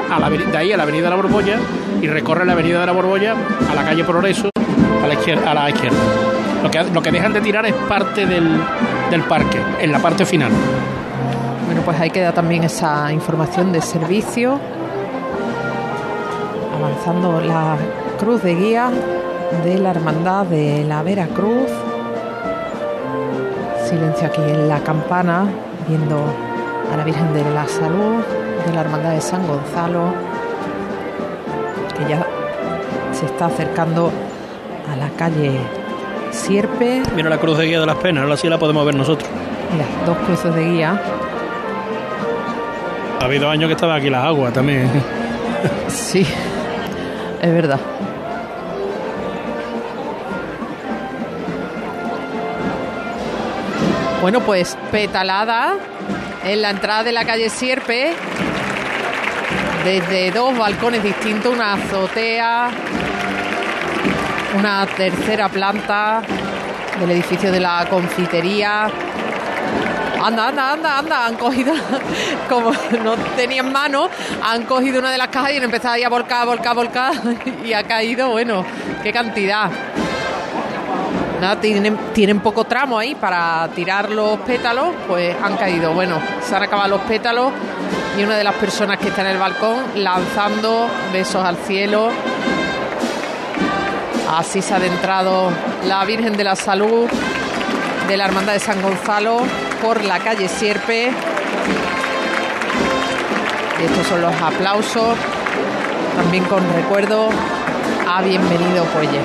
a 0.09 0.19
la, 0.19 0.29
de 0.29 0.57
ahí 0.57 0.71
a 0.73 0.77
la 0.77 0.83
Avenida 0.83 1.05
de 1.05 1.09
la 1.09 1.15
Borbolla 1.15 1.57
y 2.01 2.07
recorren 2.07 2.47
la 2.47 2.53
Avenida 2.53 2.81
de 2.81 2.85
la 2.85 2.91
Borbolla 2.91 3.35
a 3.69 3.75
la 3.75 3.83
calle 3.83 4.03
Progreso 4.03 4.49
a 4.55 5.07
la. 5.07 5.13
A 5.51 5.53
la 5.53 5.69
izquierda. 5.69 6.34
Lo, 6.65 6.71
que, 6.71 6.83
lo 6.83 7.01
que 7.03 7.11
dejan 7.11 7.31
de 7.31 7.41
tirar 7.41 7.63
es 7.67 7.75
parte 7.87 8.25
del, 8.25 8.59
del 9.11 9.21
parque, 9.21 9.59
en 9.79 9.91
la 9.91 9.99
parte 9.99 10.25
final. 10.25 10.51
Bueno, 11.67 11.81
pues 11.85 11.99
ahí 11.99 12.09
queda 12.09 12.31
también 12.31 12.63
esa 12.63 13.11
información 13.11 13.71
de 13.71 13.81
servicio 13.81 14.59
avanzando 16.75 17.39
la 17.41 17.77
cruz 18.19 18.41
de 18.41 18.55
guía 18.55 18.89
de 19.63 19.77
la 19.77 19.91
Hermandad 19.91 20.47
de 20.47 20.83
la 20.85 21.03
Veracruz. 21.03 21.69
Silencio 23.87 24.25
aquí 24.25 24.41
en 24.41 24.67
la 24.67 24.79
campana, 24.79 25.45
viendo 25.87 26.17
a 26.91 26.97
la 26.97 27.03
Virgen 27.03 27.31
de 27.35 27.43
la 27.43 27.67
Salud 27.67 28.23
de 28.65 28.73
la 28.73 28.81
Hermandad 28.81 29.11
de 29.11 29.21
San 29.21 29.45
Gonzalo, 29.45 30.15
que 31.95 32.09
ya 32.09 32.25
se 33.13 33.27
está 33.27 33.45
acercando 33.45 34.09
a 34.91 34.95
la 34.95 35.09
calle 35.09 35.59
Sierpe. 36.45 37.01
Mira 37.15 37.29
la 37.29 37.39
cruz 37.39 37.57
de 37.57 37.65
guía 37.65 37.79
de 37.79 37.87
las 37.87 37.95
penas, 37.97 38.23
ahora 38.23 38.37
sí 38.37 38.47
la 38.47 38.59
podemos 38.59 38.85
ver 38.85 38.93
nosotros. 38.93 39.27
Mira, 39.71 39.85
dos 40.05 40.15
cruces 40.19 40.53
de 40.53 40.63
guía. 40.63 41.01
Ha 43.19 43.25
habido 43.25 43.49
años 43.49 43.67
que 43.67 43.73
estaba 43.73 43.95
aquí 43.95 44.09
las 44.09 44.23
aguas 44.23 44.53
también. 44.53 44.89
Sí, 45.87 46.23
es 47.41 47.51
verdad. 47.51 47.79
Bueno, 54.21 54.41
pues 54.41 54.77
petalada 54.91 55.77
en 56.43 56.61
la 56.61 56.69
entrada 56.69 57.03
de 57.03 57.11
la 57.11 57.25
calle 57.25 57.49
Sierpe, 57.49 58.13
desde 59.83 60.29
dos 60.29 60.55
balcones 60.55 61.01
distintos, 61.01 61.51
una 61.51 61.73
azotea, 61.73 62.69
una 64.59 64.85
tercera 64.85 65.49
planta 65.49 66.21
del 66.99 67.11
edificio 67.11 67.51
de 67.51 67.59
la 67.59 67.85
confitería. 67.89 68.87
Anda, 70.23 70.47
anda, 70.47 70.73
anda, 70.73 70.97
anda, 70.97 71.25
han 71.27 71.35
cogido, 71.35 71.73
como 72.49 72.71
no 73.03 73.15
tenían 73.35 73.71
mano, 73.71 74.09
han 74.41 74.63
cogido 74.63 74.99
una 74.99 75.11
de 75.11 75.17
las 75.17 75.27
cajas 75.27 75.51
y 75.51 75.57
han 75.57 75.63
empezado 75.63 75.93
ahí 75.93 76.03
a 76.03 76.09
volcar, 76.09 76.47
volcar, 76.47 76.75
volcar 76.75 77.13
y 77.63 77.73
ha 77.73 77.83
caído, 77.83 78.31
bueno, 78.31 78.65
qué 79.03 79.11
cantidad. 79.11 79.69
Nada, 81.39 81.59
tienen, 81.59 81.97
tienen 82.13 82.39
poco 82.39 82.63
tramo 82.63 82.97
ahí 82.97 83.13
para 83.13 83.67
tirar 83.75 84.09
los 84.09 84.39
pétalos, 84.39 84.87
pues 85.07 85.35
han 85.43 85.57
caído. 85.57 85.93
Bueno, 85.93 86.17
se 86.41 86.55
han 86.55 86.63
acabado 86.63 86.89
los 86.89 87.01
pétalos 87.01 87.51
y 88.17 88.23
una 88.23 88.37
de 88.37 88.43
las 88.43 88.55
personas 88.55 88.97
que 88.97 89.09
está 89.09 89.21
en 89.21 89.27
el 89.27 89.37
balcón 89.37 89.75
lanzando 89.95 90.87
besos 91.11 91.43
al 91.43 91.57
cielo. 91.57 92.09
Así 94.31 94.61
se 94.61 94.73
ha 94.73 94.77
adentrado 94.77 95.51
la 95.85 96.03
Virgen 96.03 96.35
de 96.35 96.43
la 96.43 96.55
Salud 96.55 97.07
de 98.07 98.17
la 98.17 98.25
Hermandad 98.25 98.53
de 98.53 98.59
San 98.59 98.81
Gonzalo 98.81 99.41
por 99.81 100.03
la 100.03 100.19
calle 100.19 100.47
Sierpe. 100.47 101.11
Y 103.79 103.85
estos 103.85 104.07
son 104.07 104.21
los 104.21 104.33
aplausos, 104.41 105.15
también 106.15 106.43
con 106.45 106.61
recuerdo 106.73 107.29
a 108.07 108.21
Bienvenido 108.21 108.85
Puelle. 108.85 109.21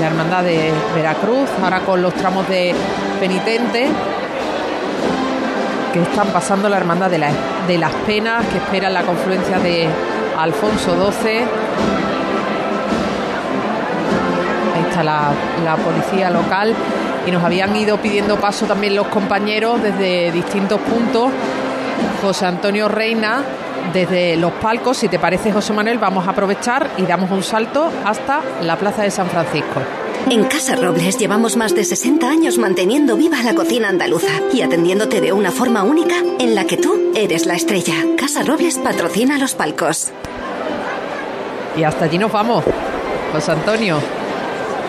La 0.00 0.06
Hermandad 0.06 0.44
de 0.44 0.72
Veracruz, 0.94 1.48
ahora 1.62 1.80
con 1.80 2.00
los 2.00 2.14
tramos 2.14 2.48
de 2.48 2.74
penitente 3.20 3.88
que 5.92 6.02
están 6.02 6.28
pasando 6.28 6.68
la 6.68 6.76
Hermandad 6.76 7.10
de, 7.10 7.18
de 7.66 7.78
las 7.78 7.92
Penas, 8.06 8.46
que 8.46 8.58
esperan 8.58 8.94
la 8.94 9.02
confluencia 9.02 9.58
de 9.58 9.88
Alfonso 10.38 11.12
XII. 11.12 11.44
La, 15.02 15.30
la 15.64 15.76
policía 15.76 16.30
local 16.30 16.74
y 17.26 17.30
nos 17.30 17.44
habían 17.44 17.76
ido 17.76 17.98
pidiendo 17.98 18.36
paso 18.36 18.66
también 18.66 18.96
los 18.96 19.08
compañeros 19.08 19.82
desde 19.82 20.32
distintos 20.32 20.80
puntos. 20.80 21.30
José 22.22 22.46
Antonio 22.46 22.88
Reina, 22.88 23.44
desde 23.92 24.36
los 24.36 24.52
palcos, 24.52 24.96
si 24.96 25.08
te 25.08 25.18
parece 25.18 25.52
José 25.52 25.72
Manuel, 25.72 25.98
vamos 25.98 26.26
a 26.26 26.30
aprovechar 26.30 26.90
y 26.96 27.02
damos 27.02 27.30
un 27.30 27.42
salto 27.42 27.90
hasta 28.04 28.40
la 28.62 28.76
Plaza 28.76 29.02
de 29.02 29.10
San 29.10 29.28
Francisco. 29.28 29.80
En 30.30 30.44
Casa 30.44 30.76
Robles 30.76 31.16
llevamos 31.16 31.56
más 31.56 31.74
de 31.74 31.84
60 31.84 32.28
años 32.28 32.58
manteniendo 32.58 33.16
viva 33.16 33.42
la 33.42 33.54
cocina 33.54 33.88
andaluza 33.88 34.32
y 34.52 34.60
atendiéndote 34.62 35.20
de 35.20 35.32
una 35.32 35.50
forma 35.50 35.82
única 35.84 36.16
en 36.38 36.54
la 36.54 36.64
que 36.64 36.76
tú 36.76 37.12
eres 37.14 37.46
la 37.46 37.54
estrella. 37.54 37.94
Casa 38.18 38.42
Robles 38.42 38.78
patrocina 38.78 39.38
los 39.38 39.54
palcos. 39.54 40.10
Y 41.76 41.82
hasta 41.84 42.06
allí 42.06 42.18
nos 42.18 42.32
vamos. 42.32 42.64
José 43.32 43.52
Antonio. 43.52 44.17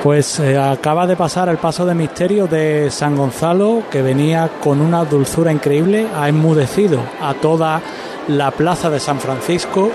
Pues 0.04 0.40
eh, 0.40 0.58
acaba 0.58 1.06
de 1.06 1.18
pasar 1.18 1.50
el 1.50 1.58
paso 1.58 1.86
de 1.86 1.94
misterio 1.94 2.48
de 2.48 2.90
San 2.90 3.18
Gonzalo, 3.18 3.84
que 3.92 4.02
venía 4.02 4.50
con 4.62 4.80
una 4.80 5.04
dulzura 5.04 5.52
increíble, 5.52 6.08
ha 6.16 6.30
enmudecido 6.30 7.02
a 7.22 7.34
toda 7.34 7.82
la 8.30 8.50
plaza 8.52 8.90
de 8.90 9.02
San 9.02 9.20
Francisco, 9.20 9.92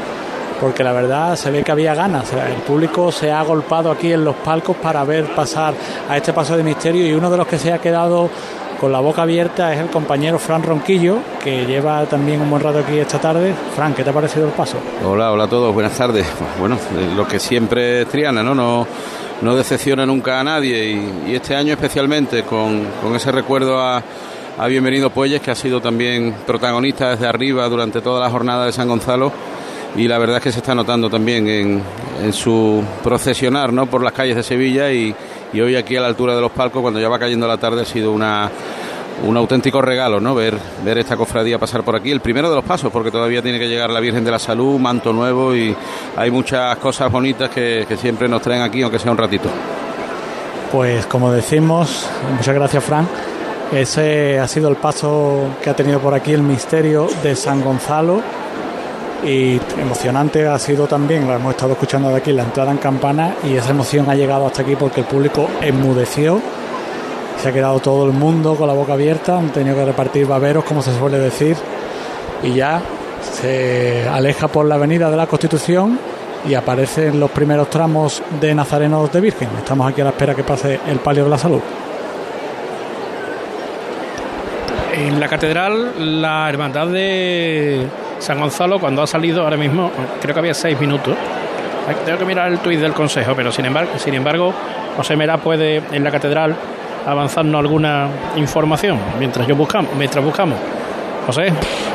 porque 0.61 0.85
la 0.85 0.93
verdad 0.93 1.37
se 1.37 1.51
ve 1.51 1.63
que 1.63 1.73
había 1.73 1.95
ganas. 1.95 2.31
El 2.35 2.63
público 2.67 3.11
se 3.11 3.33
ha 3.33 3.41
agolpado 3.41 3.91
aquí 3.91 4.13
en 4.13 4.25
los 4.25 4.37
palcos 4.37 4.77
para 4.77 5.03
ver 5.05 5.35
pasar 5.35 5.73
a 6.07 6.17
este 6.19 6.35
paso 6.35 6.55
de 6.55 6.63
misterio 6.63 7.07
y 7.07 7.15
uno 7.15 7.31
de 7.31 7.39
los 7.39 7.47
que 7.47 7.59
se 7.59 7.73
ha 7.73 7.79
quedado 7.79 8.29
con 8.79 8.93
la 8.93 9.01
boca 9.01 9.23
abierta 9.23 9.73
es 9.73 9.81
el 9.81 9.89
compañero 9.89 10.39
Fran 10.39 10.63
Ronquillo, 10.63 11.17
que 11.43 11.65
lleva 11.65 12.05
también 12.05 12.43
un 12.43 12.51
buen 12.51 12.63
rato 12.63 12.81
aquí 12.81 12.99
esta 12.99 13.19
tarde. 13.19 13.55
Fran, 13.75 13.95
¿qué 13.95 14.05
te 14.05 14.11
ha 14.11 14.13
parecido 14.13 14.45
el 14.45 14.53
paso? 14.53 14.77
Hola, 15.03 15.33
hola 15.33 15.45
a 15.45 15.49
todos, 15.49 15.73
buenas 15.73 15.97
tardes. 15.97 16.27
Bueno, 16.61 16.77
lo 17.17 17.27
que 17.27 17.41
siempre 17.41 18.03
es 18.03 18.09
Triana, 18.09 18.43
¿no? 18.43 18.55
No 18.55 18.87
no 19.43 19.57
decepciona 19.57 20.07
nunca 20.07 20.41
a 20.41 20.45
nadie 20.45 20.91
y, 21.27 21.35
este 21.35 21.55
año 21.57 21.73
especialmente 21.73 22.43
con, 22.43 22.87
ese 23.15 23.33
recuerdo 23.33 23.81
a, 23.81 24.03
a 24.59 24.67
Bienvenido 24.67 25.11
Puelles 25.11 25.41
que 25.41 25.51
ha 25.51 25.55
sido 25.55 25.81
también 25.81 26.35
protagonista 26.47 27.11
desde 27.11 27.27
arriba 27.27 27.69
durante 27.69 28.01
toda 28.01 28.21
la 28.21 28.31
jornada 28.31 28.67
de 28.67 28.73
San 28.73 28.89
Gonzalo 28.89 29.33
y 29.97 30.09
la 30.09 30.19
verdad 30.19 30.39
es 30.39 30.43
que 30.43 30.53
se 30.53 30.59
está 30.59 30.75
notando 30.75 31.09
también 31.09 31.49
en, 31.49 31.83
en 32.23 32.33
su 32.33 32.83
procesionar 33.03 33.73
¿no? 33.73 33.87
por 33.87 34.03
las 34.03 34.13
calles 34.13 34.37
de 34.37 34.43
Sevilla 34.43 34.91
y, 34.91 35.15
y 35.53 35.61
hoy 35.61 35.77
aquí 35.77 35.97
a 35.97 36.01
la 36.01 36.09
altura 36.09 36.35
de 36.35 36.41
los 36.41 36.51
palcos 36.51 36.83
cuando 36.83 37.01
ya 37.01 37.09
va 37.09 37.19
cayendo 37.19 37.47
la 37.47 37.59
tarde 37.59 37.83
ha 37.83 37.85
sido 37.85 38.13
una 38.13 38.51
un 39.23 39.37
auténtico 39.37 39.81
regalo, 39.81 40.21
¿no? 40.21 40.35
Ver, 40.35 40.59
ver 40.85 40.99
esta 40.99 41.17
cofradía 41.17 41.59
pasar 41.59 41.83
por 41.83 41.97
aquí. 41.97 42.11
El 42.11 42.21
primero 42.21 42.51
de 42.51 42.57
los 42.57 42.65
pasos, 42.65 42.91
porque 42.93 43.11
todavía 43.11 43.43
tiene 43.43 43.59
que 43.59 43.69
llegar 43.69 43.91
la 43.91 44.01
Virgen 44.01 44.25
de 44.25 44.31
la 44.31 44.39
Salud, 44.39 44.79
manto 44.79 45.13
nuevo 45.13 45.55
y 45.55 45.75
hay 46.17 46.31
muchas 46.31 46.77
cosas 46.79 47.11
bonitas 47.11 47.51
que, 47.51 47.87
siempre 48.01 48.29
nos 48.29 48.43
traen 48.43 48.63
aquí, 48.63 48.83
aunque 48.83 48.99
sea 48.99 49.13
un 49.13 49.19
ratito. 49.19 49.49
Pues 50.73 51.07
como 51.07 51.31
decimos, 51.31 52.07
muchas 52.37 52.55
gracias, 52.55 52.83
Fran. 52.83 53.09
Ese 53.73 54.39
ha 54.39 54.49
sido 54.49 54.69
el 54.69 54.77
paso 54.77 55.49
que 55.63 55.71
ha 55.71 55.75
tenido 55.75 56.01
por 56.01 56.13
aquí 56.13 56.33
el 56.33 56.43
misterio 56.43 57.09
de 57.23 57.37
San 57.37 57.63
Gonzalo. 57.63 58.21
Y 59.25 59.59
emocionante 59.81 60.47
ha 60.47 60.59
sido 60.59 60.87
también, 60.87 61.27
lo 61.27 61.35
hemos 61.35 61.55
estado 61.55 61.73
escuchando 61.73 62.11
de 62.11 62.17
aquí, 62.17 62.33
la 62.33 62.43
entrada 62.43 62.73
en 62.73 62.79
campana. 62.79 63.37
Y 63.45 63.55
esa 63.55 63.71
emoción 63.71 64.11
ha 64.11 64.15
llegado 64.15 64.47
hasta 64.47 64.63
aquí 64.63 64.77
porque 64.77 65.01
el 65.01 65.07
público 65.07 65.49
enmudeció 65.63 66.43
se 67.45 67.51
ha 67.51 67.53
quedado 67.53 67.79
todo 67.79 68.07
el 68.07 68.13
mundo 68.13 68.55
con 68.55 68.67
la 68.67 68.73
boca 68.73 68.95
abierta, 68.95 69.37
han 69.37 69.51
tenido 69.51 69.77
que 69.77 69.85
repartir 69.85 70.27
baberos, 70.27 70.65
como 70.65 70.81
se 70.81 70.99
suele 70.99 71.19
decir, 71.19 71.55
y 72.43 72.55
ya 72.55 72.81
se 73.21 74.09
aleja 74.09 74.49
por 74.49 74.65
la 74.65 74.77
avenida 74.77 75.11
de 75.11 75.17
la 75.19 75.27
Constitución 75.27 75.99
y 76.49 76.55
aparecen 76.55 77.21
los 77.21 77.31
primeros 77.31 77.69
tramos 77.69 78.23
de 78.41 78.55
Nazarenos 78.55 79.13
de 79.13 79.21
Virgen. 79.21 79.51
Estamos 79.59 79.93
aquí 79.93 80.01
a 80.01 80.05
la 80.05 80.11
espera 80.11 80.35
que 80.35 80.43
pase 80.43 80.81
el 80.87 81.01
palio 81.01 81.25
de 81.25 81.29
la 81.29 81.37
salud. 81.37 81.61
En 84.97 85.21
la 85.21 85.29
catedral, 85.29 86.23
la 86.23 86.49
hermandad 86.49 86.87
de 86.87 87.87
San 88.21 88.41
Gonzalo, 88.41 88.81
cuando 88.81 89.03
ha 89.03 89.07
salido 89.07 89.43
ahora 89.43 89.59
mismo, 89.59 89.91
creo 90.23 90.33
que 90.33 90.41
había 90.41 90.55
seis 90.55 90.81
minutos. 90.81 91.15
Tengo 92.07 92.19
que 92.19 92.25
mirar 92.25 92.51
el 92.51 92.61
tuit 92.61 92.81
del 92.81 92.95
consejo, 92.95 93.35
pero 93.37 93.53
sin 93.53 93.67
embargo, 93.67 93.91
sin 93.99 94.15
embargo 94.15 94.55
José 94.97 95.15
Mera 95.15 95.37
puede 95.37 95.83
en 95.93 96.03
la 96.03 96.11
catedral 96.11 96.57
avanzarnos 97.07 97.61
alguna 97.61 98.09
información 98.37 98.99
mientras 99.19 99.47
yo 99.47 99.57
buscamos, 99.57 99.95
mientras 99.97 100.25
buscamos. 100.25 100.59
José. 101.27 101.53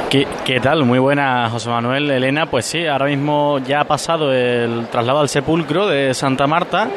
¿Qué, 0.09 0.27
¿Qué, 0.43 0.59
tal? 0.59 0.85
Muy 0.85 0.97
buena, 0.97 1.49
José 1.51 1.69
Manuel. 1.69 2.09
Elena, 2.09 2.47
pues 2.47 2.65
sí, 2.65 2.87
ahora 2.87 3.05
mismo 3.05 3.59
ya 3.59 3.81
ha 3.81 3.83
pasado 3.83 4.33
el 4.33 4.87
traslado 4.87 5.19
al 5.19 5.29
sepulcro 5.29 5.87
de 5.87 6.15
Santa 6.15 6.47
Marta 6.47 6.89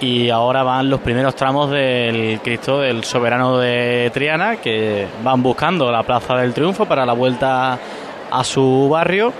y 0.00 0.30
ahora 0.30 0.62
van 0.62 0.88
los 0.88 1.00
primeros 1.00 1.34
tramos 1.34 1.70
del 1.70 2.40
Cristo 2.40 2.78
del 2.78 3.02
Soberano 3.02 3.58
de 3.58 4.10
Triana 4.14 4.56
que 4.56 5.08
van 5.24 5.42
buscando 5.42 5.90
la 5.90 6.04
Plaza 6.04 6.36
del 6.36 6.54
Triunfo 6.54 6.86
para 6.86 7.04
la 7.04 7.14
vuelta 7.14 7.78
a 8.30 8.44
su 8.44 8.88
barrio. 8.88 9.32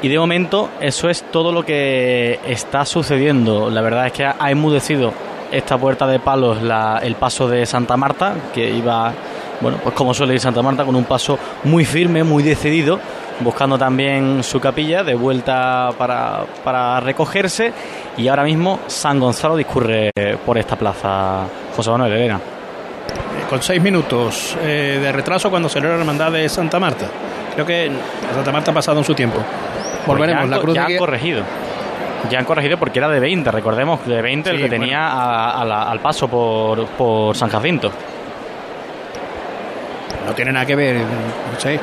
Y 0.00 0.08
de 0.08 0.18
momento 0.18 0.70
eso 0.80 1.10
es 1.10 1.24
todo 1.30 1.52
lo 1.52 1.64
que 1.64 2.40
está 2.46 2.86
sucediendo. 2.86 3.68
La 3.68 3.82
verdad 3.82 4.06
es 4.06 4.12
que 4.12 4.24
ha 4.24 4.50
enmudecido 4.50 5.12
esta 5.50 5.78
puerta 5.78 6.06
de 6.06 6.18
palos 6.18 6.62
la, 6.62 7.00
el 7.02 7.14
paso 7.14 7.48
de 7.48 7.66
Santa 7.66 7.96
Marta, 7.96 8.34
que 8.54 8.68
iba, 8.70 9.12
bueno, 9.60 9.78
pues 9.82 9.94
como 9.94 10.14
suele 10.14 10.34
ir 10.34 10.40
Santa 10.40 10.62
Marta, 10.62 10.84
con 10.84 10.96
un 10.96 11.04
paso 11.04 11.38
muy 11.64 11.84
firme, 11.84 12.24
muy 12.24 12.42
decidido, 12.42 12.98
buscando 13.40 13.78
también 13.78 14.42
su 14.42 14.60
capilla 14.60 15.04
de 15.04 15.14
vuelta 15.14 15.90
para, 15.96 16.44
para 16.64 17.00
recogerse. 17.00 17.72
Y 18.16 18.28
ahora 18.28 18.44
mismo 18.44 18.80
San 18.86 19.20
Gonzalo 19.20 19.56
discurre 19.56 20.10
por 20.44 20.58
esta 20.58 20.76
plaza, 20.76 21.44
José 21.74 21.90
Manuel 21.90 22.12
Elena. 22.12 22.40
Con 23.48 23.62
seis 23.62 23.80
minutos 23.80 24.56
eh, 24.62 24.98
de 25.00 25.12
retraso 25.12 25.50
cuando 25.50 25.68
salió 25.68 25.90
la 25.90 25.96
hermandad 25.96 26.32
de 26.32 26.48
Santa 26.48 26.80
Marta. 26.80 27.06
Creo 27.54 27.64
que 27.64 27.90
Santa 28.34 28.52
Marta 28.52 28.70
ha 28.70 28.74
pasado 28.74 28.98
en 28.98 29.04
su 29.04 29.14
tiempo. 29.14 29.38
Pues 29.38 30.06
Volveremos. 30.06 30.48
la 30.48 30.58
cruz 30.58 30.74
ya 30.74 30.86
han 30.86 30.96
corregido. 30.96 31.42
Ya 32.30 32.38
han 32.38 32.44
corregido 32.44 32.76
porque 32.78 32.98
era 32.98 33.08
de 33.08 33.20
20, 33.20 33.50
recordemos, 33.50 34.04
de 34.06 34.20
20 34.20 34.50
el 34.50 34.58
que 34.58 34.68
tenía 34.68 35.50
al 35.50 36.00
paso 36.00 36.28
por, 36.28 36.86
por 36.88 37.36
San 37.36 37.48
Jacinto. 37.48 37.92
No 40.26 40.32
tiene 40.34 40.52
nada 40.52 40.66
que 40.66 40.74
ver, 40.74 40.96
no 40.96 41.60
sé. 41.60 41.78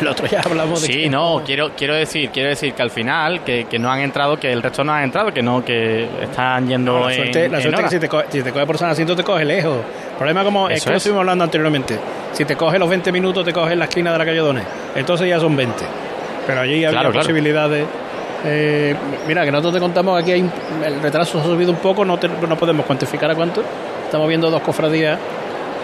El 0.00 0.08
otro 0.08 0.26
ya 0.26 0.40
hablamos 0.44 0.82
de. 0.82 0.88
Sí, 0.88 1.08
no, 1.08 1.42
quiero, 1.44 1.72
quiero 1.76 1.94
decir, 1.94 2.30
quiero 2.30 2.48
decir 2.48 2.72
que 2.74 2.82
al 2.82 2.90
final, 2.90 3.44
que, 3.44 3.66
no 3.78 3.90
han 3.90 4.00
entrado, 4.00 4.38
que 4.38 4.52
el 4.52 4.62
resto 4.62 4.82
no 4.82 4.92
ha 4.92 5.04
entrado, 5.04 5.32
que 5.32 5.42
no, 5.42 5.64
que 5.64 6.08
están 6.22 6.66
yendo. 6.66 7.08
la 7.08 7.14
suerte, 7.14 7.48
la 7.48 7.60
suerte 7.60 7.80
es 7.80 7.84
que 7.84 7.90
si 7.90 8.00
te, 8.00 8.08
coge, 8.08 8.24
si 8.30 8.42
te 8.42 8.52
coge 8.52 8.66
por 8.66 8.78
San 8.78 8.88
Jacinto 8.88 9.14
te 9.14 9.22
coge 9.22 9.44
lejos. 9.44 9.78
El 10.10 10.16
problema 10.16 10.44
como 10.44 10.68
es 10.68 10.82
que 10.82 10.90
lo 10.90 10.96
estuvimos 10.96 11.20
hablando 11.20 11.44
anteriormente. 11.44 11.98
Si 12.32 12.44
te 12.44 12.56
coge 12.56 12.78
los 12.78 12.88
20 12.88 13.12
minutos, 13.12 13.44
te 13.44 13.52
coge 13.52 13.74
en 13.74 13.78
la 13.78 13.84
esquina 13.84 14.12
de 14.12 14.18
la 14.18 14.24
calle 14.24 14.38
Dones. 14.38 14.64
Entonces 14.96 15.28
ya 15.28 15.38
son 15.38 15.54
20. 15.54 15.84
Pero 16.46 16.60
allí 16.60 16.84
había 16.84 17.10
posibilidades. 17.10 17.86
Eh, 18.44 18.94
mira, 19.26 19.44
que 19.44 19.50
nosotros 19.50 19.74
te 19.74 19.80
contamos 19.80 20.20
aquí 20.20 20.32
hay, 20.32 20.50
el 20.84 21.00
retraso 21.00 21.40
ha 21.40 21.44
subido 21.44 21.70
un 21.70 21.78
poco, 21.78 22.04
no, 22.04 22.18
no 22.48 22.56
podemos 22.56 22.84
cuantificar 22.84 23.30
a 23.30 23.34
cuánto. 23.34 23.62
Estamos 24.04 24.28
viendo 24.28 24.50
dos 24.50 24.62
cofradías 24.62 25.18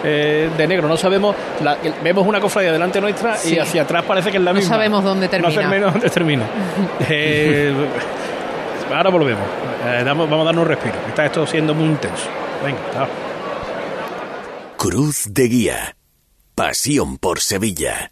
eh, 0.03 0.49
de 0.55 0.67
negro. 0.67 0.87
No 0.87 0.97
sabemos, 0.97 1.35
vemos 2.03 2.27
una 2.27 2.39
cofradía 2.39 2.71
delante 2.71 3.01
nuestra 3.01 3.37
y 3.43 3.57
hacia 3.57 3.81
atrás 3.83 4.03
parece 4.05 4.31
que 4.31 4.37
es 4.37 4.43
la 4.43 4.53
misma. 4.53 4.69
No 4.69 4.75
sabemos 4.75 5.03
dónde 5.03 5.27
termina. 5.27 5.55
No 5.55 5.61
sabemos 5.61 5.93
dónde 5.93 6.09
termina. 6.09 6.43
Eh, 7.09 7.73
ahora 8.93 9.09
volvemos. 9.09 9.43
vamos 10.05 10.31
a 10.31 10.43
darnos 10.43 10.63
un 10.63 10.67
respiro. 10.67 10.95
Está 11.07 11.25
esto 11.25 11.45
siendo 11.45 11.73
muy 11.73 11.85
intenso. 11.85 12.27
Venga, 12.63 13.07
Cruz 14.77 15.25
de 15.29 15.43
Guía. 15.47 15.95
Pasión 16.55 17.17
por 17.17 17.39
Sevilla. 17.39 18.11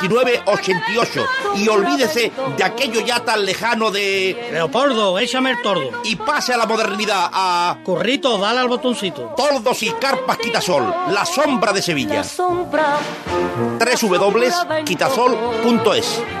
88. 0.09 1.25
Y 1.55 1.67
olvídese 1.67 2.31
de 2.57 2.63
aquello 2.63 3.01
ya 3.01 3.23
tan 3.23 3.45
lejano 3.45 3.91
de 3.91 4.49
Leopoldo, 4.51 5.19
échame 5.19 5.51
el 5.51 5.61
tordo. 5.61 5.89
Y 6.03 6.15
pase 6.15 6.53
a 6.53 6.57
la 6.57 6.65
modernidad 6.65 7.29
a... 7.31 7.77
Corrito, 7.83 8.37
dale 8.37 8.59
al 8.59 8.67
botoncito. 8.67 9.33
Tordos 9.35 9.83
y 9.83 9.91
carpas 9.91 10.37
Quitasol, 10.37 10.93
la 11.09 11.25
sombra 11.25 11.73
de 11.73 11.81
Sevilla. 11.81 12.23
www.quitasol.es 14.01 16.40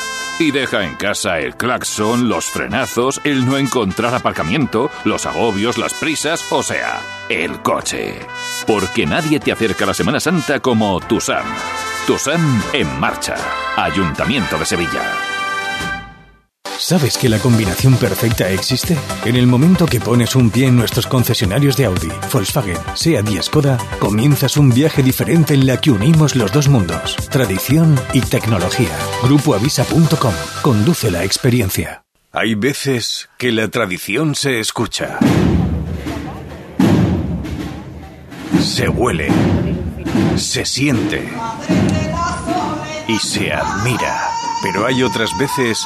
Y 0.41 0.49
deja 0.49 0.83
en 0.83 0.95
casa 0.95 1.37
el 1.37 1.55
claxon, 1.55 2.27
los 2.27 2.45
frenazos, 2.45 3.21
el 3.23 3.45
no 3.45 3.59
encontrar 3.59 4.15
aparcamiento, 4.15 4.89
los 5.03 5.27
agobios, 5.27 5.77
las 5.77 5.93
prisas, 5.93 6.43
o 6.51 6.63
sea, 6.63 6.99
el 7.29 7.61
coche. 7.61 8.17
Porque 8.65 9.05
nadie 9.05 9.39
te 9.39 9.51
acerca 9.51 9.83
a 9.83 9.89
la 9.89 9.93
Semana 9.93 10.19
Santa 10.19 10.59
como 10.59 10.99
Tusam. 10.99 11.45
Tusam 12.07 12.59
en 12.73 12.99
marcha. 12.99 13.35
Ayuntamiento 13.77 14.57
de 14.57 14.65
Sevilla. 14.65 15.40
¿Sabes 16.81 17.17
que 17.17 17.29
la 17.29 17.37
combinación 17.37 17.95
perfecta 17.95 18.49
existe? 18.49 18.97
En 19.25 19.35
el 19.35 19.45
momento 19.45 19.85
que 19.85 19.99
pones 19.99 20.35
un 20.35 20.49
pie 20.49 20.65
en 20.65 20.75
nuestros 20.75 21.05
concesionarios 21.05 21.77
de 21.77 21.85
Audi, 21.85 22.09
Volkswagen, 22.33 22.75
SEAT 22.95 23.29
y 23.29 23.41
Skoda, 23.41 23.77
comienzas 23.99 24.57
un 24.57 24.71
viaje 24.71 25.03
diferente 25.03 25.53
en 25.53 25.67
la 25.67 25.79
que 25.79 25.91
unimos 25.91 26.35
los 26.35 26.51
dos 26.51 26.69
mundos, 26.69 27.15
tradición 27.29 27.99
y 28.13 28.21
tecnología. 28.21 28.97
Grupoavisa.com. 29.21 30.33
Conduce 30.63 31.11
la 31.11 31.23
experiencia. 31.23 32.03
Hay 32.31 32.55
veces 32.55 33.29
que 33.37 33.51
la 33.51 33.67
tradición 33.67 34.33
se 34.33 34.59
escucha. 34.59 35.19
Se 38.59 38.89
huele. 38.89 39.29
Se 40.35 40.65
siente. 40.65 41.29
Y 43.07 43.19
se 43.19 43.53
admira. 43.53 44.29
Pero 44.63 44.85
hay 44.85 45.03
otras 45.03 45.29
veces 45.37 45.85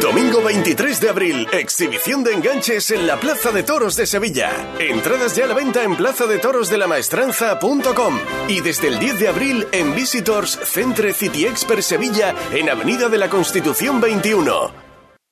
Domingo 0.00 0.42
23 0.42 1.00
de 1.00 1.08
abril, 1.08 1.46
exhibición 1.52 2.24
de 2.24 2.32
enganches 2.32 2.90
en 2.90 3.06
la 3.06 3.20
Plaza 3.20 3.52
de 3.52 3.62
Toros 3.62 3.96
de 3.96 4.06
Sevilla. 4.06 4.50
Entradas 4.78 5.36
ya 5.36 5.44
a 5.44 5.48
la 5.48 5.54
venta 5.54 5.82
en 5.82 5.96
plazadetorosdelamaestranza.com 5.96 8.18
y 8.48 8.60
desde 8.60 8.88
el 8.88 8.98
10 8.98 9.20
de 9.20 9.28
abril 9.28 9.66
en 9.72 9.94
Visitors 9.94 10.58
Centre 10.64 11.12
City 11.12 11.46
Expert 11.46 11.82
Sevilla 11.82 12.34
en 12.52 12.70
Avenida 12.70 13.08
de 13.08 13.18
la 13.18 13.28
Constitución 13.28 14.00
21. 14.00 14.72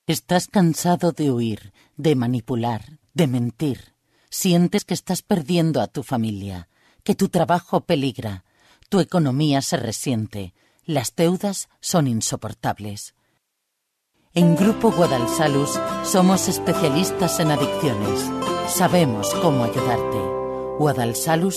¿Estás 0.07 0.49
cansado 0.49 1.13
de 1.13 1.31
huir, 1.31 1.73
de 1.97 2.15
manipular, 2.15 2.99
de 3.15 3.27
mentir? 3.27 3.95
¿Sientes 4.31 4.85
que 4.85 4.95
estás 4.95 5.23
perdiendo 5.23 5.81
a 5.81 5.87
tu 5.87 6.03
familia, 6.03 6.69
que 7.05 7.15
tu 7.15 7.29
trabajo 7.29 7.83
peligra, 7.83 8.45
tu 8.89 9.01
economía 9.01 9.63
se 9.63 9.77
resiente, 9.77 10.55
las 10.85 11.15
deudas 11.17 11.69
son 11.81 12.07
insoportables? 12.07 13.15
En 14.35 14.57
Grupo 14.57 14.93
Guadalsalus 14.93 15.81
somos 16.05 16.49
especialistas 16.49 17.41
en 17.41 17.51
adicciones. 17.51 18.31
Sabemos 18.69 19.35
cómo 19.41 19.65
ayudarte. 19.65 20.19
guadalsalus.es 20.79 21.57